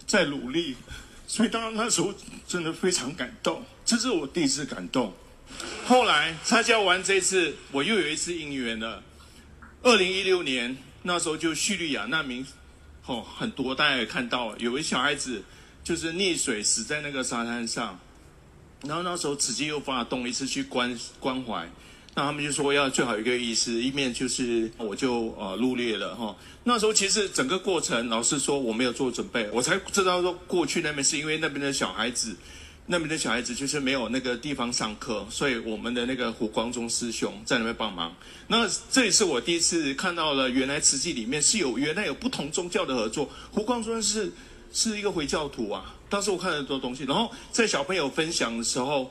[0.07, 0.77] 在努力，
[1.27, 2.15] 所以当然那时候
[2.47, 5.13] 真的非常感动，这是我第一次感动。
[5.85, 9.03] 后来参加完这次，我又有一次因缘了。
[9.83, 12.47] 二零一六年那时候就叙利亚难民，
[13.07, 15.43] 哦，很多大家也看到，有一小孩子
[15.83, 17.99] 就是溺水死在那个沙滩上，
[18.83, 21.69] 然后那时候慈济又发动一次去关关怀，
[22.21, 32.37] 那他们就说要最好一个意思，一面就是我就呃入列了哈、那时候其实整个过程，老师说我没有做准备，我才知道说过去那边是因为那边的小孩子。
[32.87, 38.15] 那边的小孩子就是没有那个地方上课，所以我们的那个胡光中师兄在那边帮忙。
[38.49, 43.31] 那这也是我第一次看到了，原来慈济里面是有原来有不同宗教的合作。
[43.53, 44.31] 胡光中是
[44.73, 47.05] 是一个回教徒啊，当时我看了很多东西。
[47.05, 49.11] 然后在小朋友分享的时候，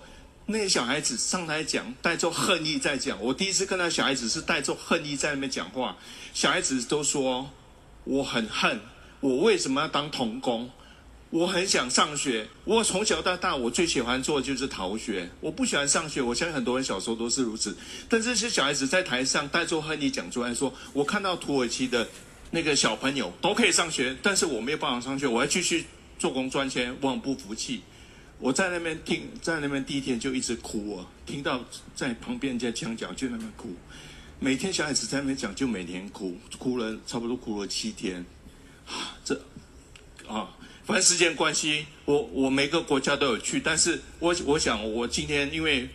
[0.51, 3.21] 那些小孩子上台讲，带着恨意在讲。
[3.21, 5.95] 我第一次看到小孩子是带着恨意在那边讲话，
[6.33, 7.47] 小孩子都说
[8.03, 8.79] 我很恨，
[9.19, 10.67] 我为什么要当童工？
[11.29, 15.29] 我很想上学，我从小到大我最喜欢做的就是逃学。
[15.39, 17.77] 我不喜欢上学，我相信很多人小时候都是如此。
[18.09, 22.09] 但这些小孩子在台上带着恨意讲出来说：“我看到土耳其的
[22.49, 25.85] 那个小朋友都可以上学，但是我没有办法上学，我要继续
[26.17, 27.83] 做工赚钱，我很不服气。”
[28.39, 31.63] 我在那边听，在那边第一天就一直哭啊，听到
[31.93, 33.69] 在旁边在讲讲就那边哭。
[34.39, 38.25] 每天小孩子在那边讲，就每天哭，哭了差不多哭了七天。
[38.87, 39.39] 啊，这
[40.27, 40.55] 啊。
[40.85, 45.87] 反正时间关系，我我每个国家都有去，但是我我想我今天因为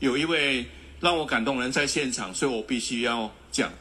[0.00, 0.66] 有一位
[0.98, 3.72] 让我感动人在现场，所以我必须要讲。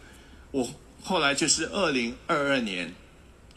[0.51, 0.69] 我
[1.01, 2.93] 后来就是二零二二年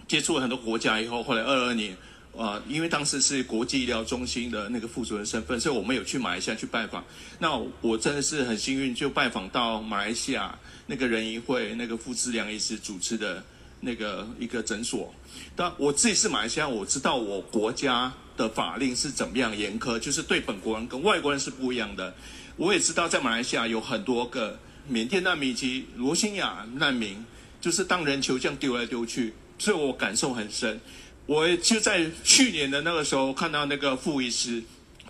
[0.08, 1.94] 接触了很多国家以后，后来二二年
[2.36, 7.04] 啊、因为当时是国际医疗中心的那个副主任身份，所以我们有去马来西亚去拜访。
[7.38, 13.42] 那我真的是很幸运，就拜访到马来西亚那个仁医会那个傅志良医师主持的。
[13.78, 15.14] 那个一个诊所，
[15.54, 22.12] 但我自己是马来西亚，我知道我国家的法令是怎么样严苛，就是对本国人跟外国人是不一样的。
[22.56, 24.58] 我也知道在马来西亚有很多个
[24.88, 27.22] 缅甸难民以及罗兴亚难民，
[27.60, 30.80] 就是当人球这样丢来丢去，所以我感受很深。
[31.26, 34.62] 我就在去年的那个时候看到那个傅医师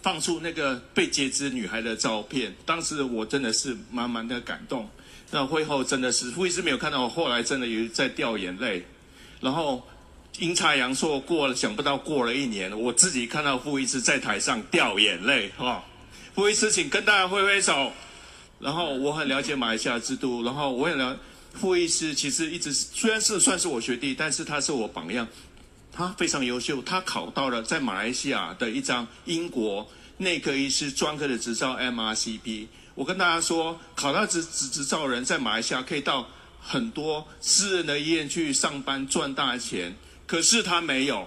[0.02, 4.88] 放出那个被截肢女孩的照片，当时我真的是满满的感动。
[5.30, 8.84] 那会后真的是，傅医师没有看到我，后来真的有在掉眼泪。
[9.40, 9.86] 然后
[10.38, 15.84] 阴差阳错过了，想不到过了一年，我自己看到傅医师在台上掉眼泪，哈。
[16.34, 17.92] 傅医师，请跟大家挥挥手。
[18.58, 21.18] 然后我很了解马来西亚制度，然后我也了
[21.52, 25.26] 傅医师，其实一直虽然是算是我学弟，但是他是我榜样，
[25.96, 29.88] 他非常优秀，他考到了在马来西亚的一张英国
[30.18, 32.66] 内科医师专科的执照 MRCP。
[32.94, 36.28] 我跟大家说，考到执执执照人在马来西亚可以到
[36.60, 41.26] 很多私人的医院去上班赚大钱，可是他没有，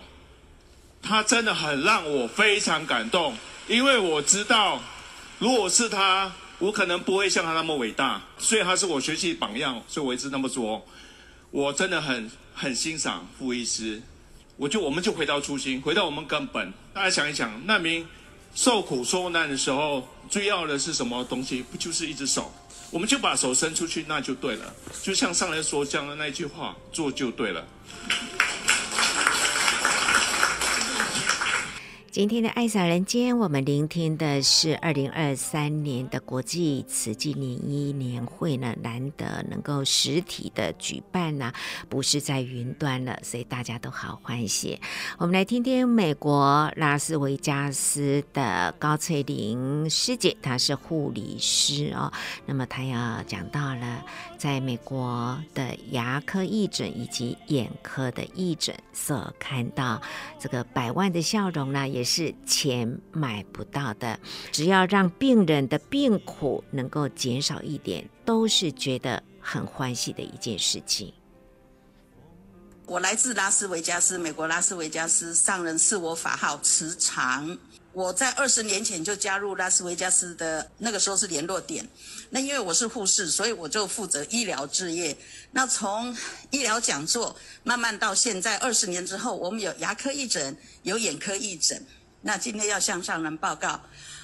[1.01, 3.35] 他真的很让我非常感动，
[3.67, 4.79] 因为我知道，
[5.39, 10.85] 如果是他，我可能不会像他那么伟大，所以他是我学习榜样，所以我一直那么说，
[11.49, 14.01] 我真的很很欣赏傅医师，
[14.59, 18.05] 我就我们就回到初心，回到我们根本，大家想一想，难民
[18.53, 20.05] 受苦受难的时候。
[20.29, 21.63] 最要的是什么东西？
[21.63, 22.51] 不就是一只手？
[22.91, 24.75] 我们就把手伸出去，那就对了。
[25.01, 27.65] 就像上人所讲的那句话，做就对了。
[32.11, 41.53] 今天的爱洒人间，我们聆听的是二零二三年的国际慈济年一年会呢，难得能够实体的举办呢、
[41.87, 44.81] 不是在云端了，所以大家都好欢喜。
[45.19, 52.11] 我们来听听美国拉斯维加斯的高翠玲师姐，她是护理师哦，
[52.47, 54.03] 那么她要讲到了
[54.39, 60.01] 在美国的牙科义诊以及眼科的义诊所看到
[60.39, 64.17] 这个百万的笑容呢，也是钱买不到的。
[64.49, 71.13] 只要让病人的病苦能够减少一点，都是觉得很欢喜的一件事情。
[72.85, 77.57] 我来自拉斯维加斯，美国拉斯维加斯，上人是我法号慈长。
[77.99, 81.85] 我在二十年前就加入拉斯维加斯的那个时候是联络点。
[82.29, 85.17] 那因为我是护士，所以我就负责医疗置业。
[85.51, 86.15] 那从
[86.49, 91.85] 医疗讲座慢慢到现在二十年之后，我们有牙科义诊，有眼科义诊。
[92.21, 93.81] 那今天要向上人报告，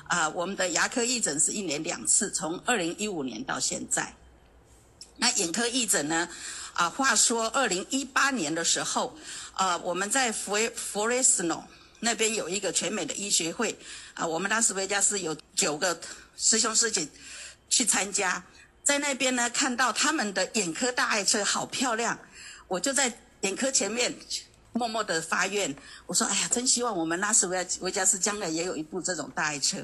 [0.08, 4.16] 啊、我们的牙科义诊是一年两次，从二零一五年到现在。
[5.18, 6.30] 那眼科义诊呢？
[6.76, 9.18] 啊、话说二零一八年的时候，
[9.58, 11.62] 呃，我们在佛佛雷斯诺
[12.00, 13.78] 那边有一个全美的医学会，
[14.14, 16.00] 啊、我们拉斯维加斯有九个
[16.38, 17.08] 师兄师姐
[17.70, 18.44] 去参加，
[18.84, 22.20] 在那边呢看到他们的眼科大爱车好漂亮，
[22.68, 24.14] 我就在眼科前面。
[24.78, 25.74] 默默的发愿，
[26.06, 29.78] 我说：“哎呀，真希望我们拉斯维维加斯将来也有一部这种大爱车。”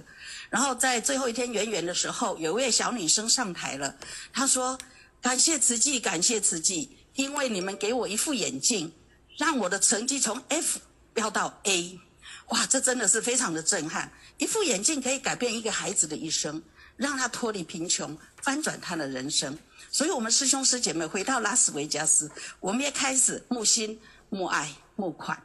[0.51, 3.95] 然后在最后一天圆圆的时候，有一位小女生上台了，
[4.33, 4.77] 她说
[5.23, 8.93] ：“感谢慈济，感谢慈济，因为你们给我一副眼镜，
[9.37, 10.77] 让我的成绩从 F
[11.13, 11.99] 飙到 A。
[12.47, 14.11] 哇，这真的是非常的震撼！
[14.37, 16.61] 一副眼镜可以改变一个孩子的一生，
[16.97, 19.57] 让他脱离贫穷，翻转他的人生。
[19.91, 23.99] 所以，我们师兄师姐们回到拉斯维加斯，我们也开始募心。”
[24.33, 25.43] 募爱募款，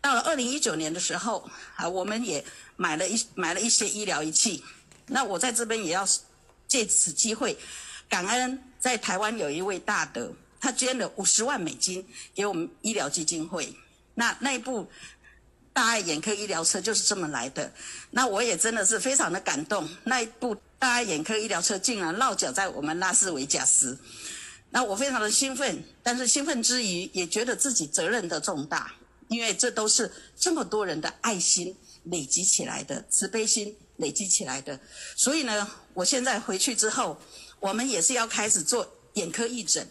[0.00, 2.44] 到了二零一九年的时候，啊，我们也
[2.74, 4.64] 买了一买了一些医疗仪器。
[5.06, 6.04] 那我在这边也要
[6.66, 7.56] 借此机会，
[8.08, 12.04] 感恩在台湾有一位大德，他捐了五十万美金
[12.34, 13.72] 给我们医疗基金会。
[14.14, 14.88] 那那一部
[15.72, 17.72] 大爱眼科医疗车就是这么来的。
[18.10, 23.98] 那我也真的是非常的感动，那一部大爱眼科医疗车竟然落脚在我们拉斯维加斯。
[24.70, 28.92] 那我非常的兴奋，但是兴奋之余也觉得自己责任的重大，
[29.28, 34.78] 因为这都是这么多人的爱心累积起来的，慈悲心累积起来的。
[35.14, 37.20] 所以呢，我现在回去之后，
[37.60, 39.88] 我们也是要开始做眼科义诊。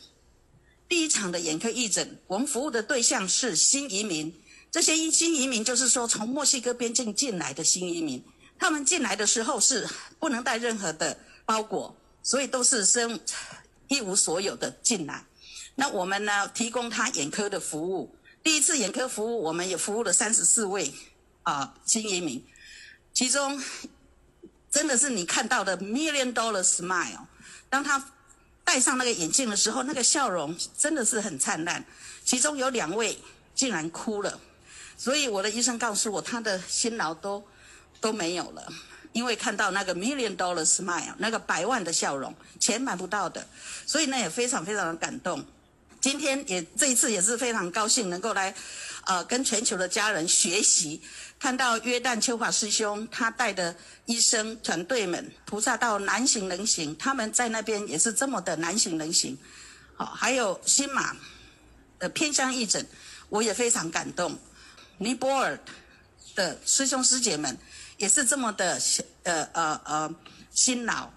[0.93, 4.31] 第一场的眼科义诊，我们服务的对象是新移民，
[4.69, 8.23] 这些新移民就是说从墨西哥边境进来的新移民，
[8.59, 9.89] 他们进来的时候是
[10.19, 11.17] 不能带任何的
[11.47, 13.19] 包裹，所以都是生。
[13.87, 15.25] 一无所有的进来，
[15.73, 18.15] 那我们呢，提供他眼科的服务。
[18.43, 20.93] 第一次眼科服务，我们也服务了三十四位
[21.41, 22.45] 啊、新移民，
[23.15, 23.59] 其中
[24.69, 27.25] 真的是你看到的 million dollar smile。
[27.67, 28.12] 当他
[28.63, 31.83] 戴上那个眼镜的时候，那个笑容真的是很灿烂。
[32.23, 33.17] 其中有两位
[33.53, 34.39] 竟然哭了，
[34.97, 37.43] 所以我的医生告诉我，他的辛劳都
[37.99, 38.73] 都没有了。
[39.11, 43.45] 因为看到那个 million dollars smile 那个百万的笑容，钱买不到的，
[43.85, 45.45] 所以呢也非常非常的感动。
[46.01, 48.53] 今天也这一次也是非常高兴能够来，
[49.05, 51.01] 呃，跟全球的家人学习，
[51.39, 53.75] 看到约旦秋华师兄他带的
[54.05, 59.37] 医生团队们，菩萨道难行能行，他们在那边也是这么的难行能行。
[59.95, 61.15] 好，还有新马
[61.99, 62.85] 的偏乡义诊，
[63.29, 64.37] 我也非常感动。
[64.97, 65.59] 尼泊尔
[66.35, 67.57] 的师兄师姐们。
[67.97, 68.81] 也是这么的，
[69.21, 70.15] 呃呃呃，
[70.51, 71.07] 辛劳，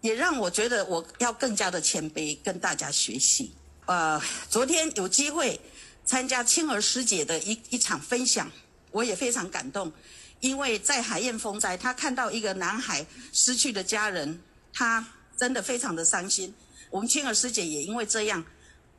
[0.00, 3.54] 也让我觉得我要更加的谦卑，跟大家学习。
[3.86, 4.20] 呃，
[4.50, 5.58] 昨天有机会
[6.06, 8.50] 参加青儿师姐的一一场分享，
[8.90, 9.92] 我也非常感动，
[10.40, 13.04] 因为在海燕风灾，他看到一个男孩
[13.34, 14.40] 失去的家人，
[14.72, 16.54] 他真的非常的伤心。
[16.88, 18.42] 我们青儿师姐也因为这样，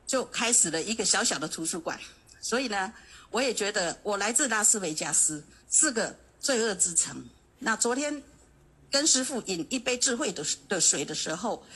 [0.06, 1.98] 就开始了一个小小的图书馆。
[2.40, 2.92] 所以呢，
[3.30, 6.16] 我也觉得我来自拉斯维加斯，是个。
[6.40, 7.28] 罪恶之城。
[7.58, 8.22] 那昨天
[8.92, 11.66] 跟师父饮一杯智慧的的水的时候，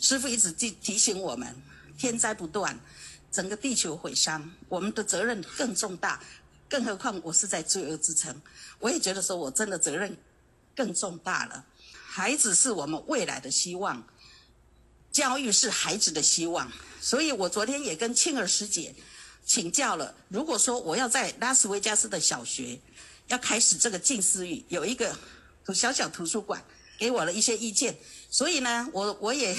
[0.00, 1.52] 师父一直提提醒我们：
[1.98, 2.78] 天灾不断，
[3.32, 6.22] 整个地球毁伤，我们的责任更重大。
[6.68, 8.40] 更何况我是在罪恶之城，
[8.78, 10.16] 我也觉得说我真的责任
[10.76, 11.64] 更重大了。
[12.06, 14.06] 孩子是我们未来的希望，
[15.10, 16.70] 教育是孩子的希望。
[17.00, 18.94] 所以我昨天也跟庆儿师姐
[19.44, 22.78] 请教了：如果说我要在拉斯维加斯的小学。
[23.28, 25.16] 要开始这个近思语，有一个
[25.72, 26.62] 小小图书馆，
[26.98, 27.96] 给我了一些意见。
[28.28, 29.56] 所以呢，我我也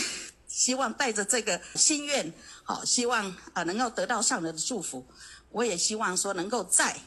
[0.47, 2.31] 希望带着这个心愿，
[2.63, 5.05] 好，希望啊能够得到上人的祝福。
[5.49, 6.97] 我也希望说能够在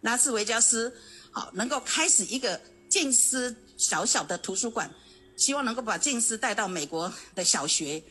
[0.00, 0.96] 拉斯维加斯
[1.30, 4.90] 好，能够开始一个静思小小的图书馆，
[5.36, 8.02] 希望能够把静思带到美国的小学。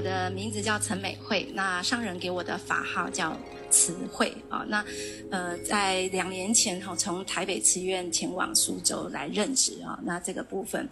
[0.00, 3.38] 我的名字叫陈美惠，那上人给我的法号叫
[3.68, 4.64] 慈惠啊。
[4.66, 4.82] 那
[5.30, 9.98] 呃，在两年前哈，从台北慈院前往苏州来任职啊。
[10.02, 10.88] 那这个部分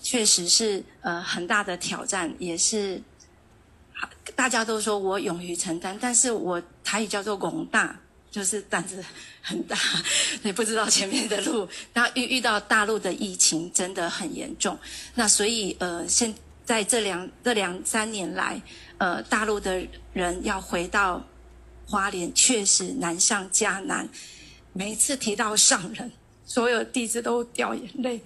[0.00, 3.02] 确实是呃很大的挑战，也是
[4.36, 7.98] 大家都说我勇于承担，但是我台语叫做拱大，
[8.30, 9.04] 就是胆子
[9.42, 9.76] 很大，
[10.44, 11.68] 也不知道前面的路。
[11.92, 14.78] 那遇遇到大陆的疫情真的很严重，
[15.16, 16.32] 那所以呃现。
[16.66, 18.60] 在这两这两三年来，
[18.98, 21.24] 呃，大陆的人要回到
[21.86, 24.06] 花莲，确实难上加难。
[24.72, 26.10] 每一次提到上人，
[26.44, 28.20] 所有弟子都掉眼泪。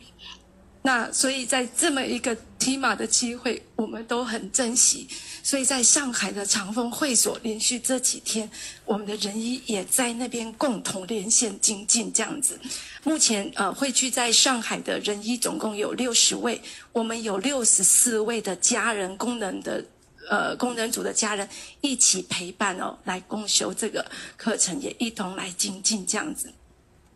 [0.82, 5.06] 那所以在这么一个提马的机会，我们都很珍惜。
[5.42, 8.50] 所以在上海的长风会所，连续这几天，
[8.84, 12.58] 我们的仁医也在那边共同连线精进这样子。
[13.02, 16.60] 目前呃，汇聚在上海的仁医总共有六十位，
[16.92, 19.84] 我们有六十四位的家人功能的
[20.28, 21.48] 呃功能组的家人
[21.80, 24.04] 一起陪伴哦，来共修这个
[24.36, 26.52] 课程，也一同来精进这样子。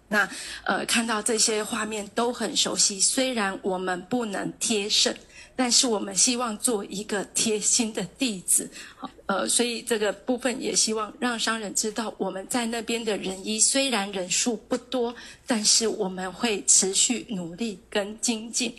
[0.09, 0.29] 那
[0.65, 5.17] 呃，看到这些画面都很熟悉，虽然我们不能贴身。
[5.57, 15.15] 但是我们希望做一个贴心的弟子，好，呃，所以这个部分也希望让商人知道，我们在那边的仁医虽然人数不多，
[15.47, 18.75] 但是我们会持续努力跟精进。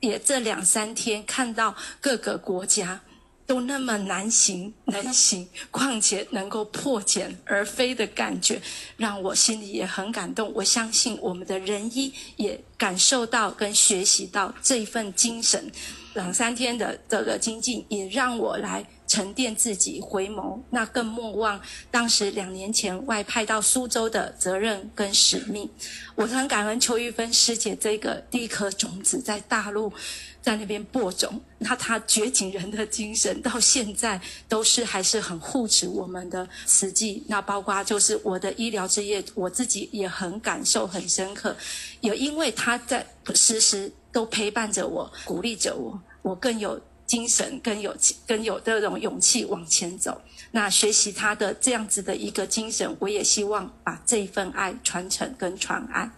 [0.00, 3.00] 也这两三天看到各个国家
[3.48, 8.60] 都那么难行难行，况且能够破茧而飞的感觉，
[8.98, 10.52] 让我心里也很感动。
[10.54, 15.72] 我相信我们的仁医也感受到跟学习到这一份精神。
[16.12, 20.60] 两三天的这个精进，也让我来沉淀自己，回眸。
[20.68, 21.58] 那更莫忘
[21.90, 25.70] 当时两年前外派到苏州的责任跟使命。
[26.16, 29.92] 我很感恩邱玉芬师姐这个第一颗种子在大陆，
[30.40, 31.40] 在那边播种。
[31.58, 37.22] 那他掘井人的精神到现在都是还是很护持我们的实际。
[37.26, 41.56] 那包括就是我的医疗之业，我自己也很感受很深刻。
[42.00, 46.00] 也因为他在时时都陪伴着我，鼓励着我。
[46.22, 50.20] 我更有精神，更有更有这种勇气往前走。
[50.50, 56.10] 那学习他的这样子的一个精神，我也希望把这份爱传承跟传爱。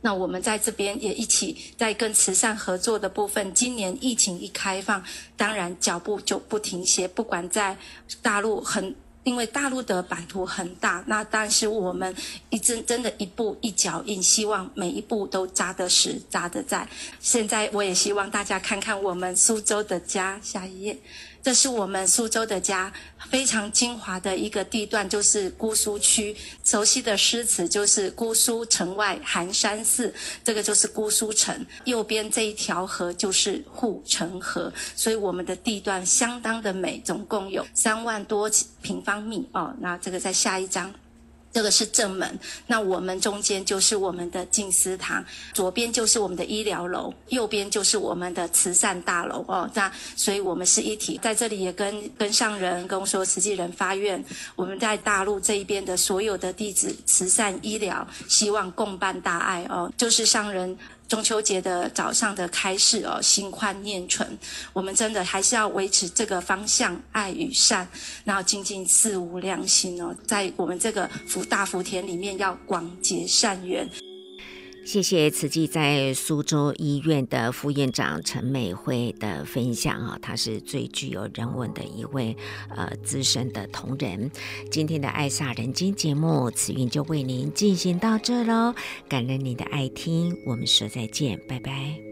[0.00, 5.02] 那我们在这边也一起在跟慈善合作的部分，今年疫情一开放，
[5.36, 7.08] 当然脚步就不停歇。
[7.08, 7.76] 不管在
[8.22, 8.94] 大陆很。
[9.26, 12.14] 因为大陆的版图很大，那但是我们
[12.48, 16.88] 一真真的一步一脚印，希望每一步都扎得实、扎得在。
[17.18, 20.96] 现在我也希望大家看看我们苏州的家，下一页。
[21.46, 22.92] 这是我们苏州的家，
[23.30, 26.34] 非常精华的一个地段，就是姑苏区。
[26.64, 31.64] 熟悉的诗词就是“姑苏城外寒山寺”，这个就是姑苏城。
[31.84, 38.50] 右边这一条河就是护城河，所以我们的地段相当的美，总共有三万多
[38.82, 39.72] 平方米哦。
[39.78, 40.92] 那这个在下一章。
[41.52, 45.24] 这个是正门，那我们中间就是我们的静思堂，
[45.54, 49.70] 左边就是我们的医疗楼，右边就是我们的慈善大楼哦。
[49.72, 54.22] 那所以我们是一体，在这里也跟跟上人跟说慈济人发愿，
[54.54, 60.76] 我们在大陆这一边的所有的弟子，慈善医疗，希望共办大爱哦，就是上人。
[61.08, 64.26] 中秋节的早上的开始哦，心宽念纯，
[64.72, 67.86] 我们真的还是要维持这个方向，爱与善，
[68.24, 73.88] 然后精进四无量心哦，在我们这个福大福田里面要广结善缘。
[74.86, 82.36] 谢谢慈济在苏州医院的副院长陈美惠的分享啊，她是最具有人文的一位
[82.70, 84.30] 呃资深的同仁。
[84.70, 88.74] 今天的爱萨人间节目，慈云就为您进行到这喽，
[89.08, 92.05] 感恩您的爱听，我们说再见，拜拜。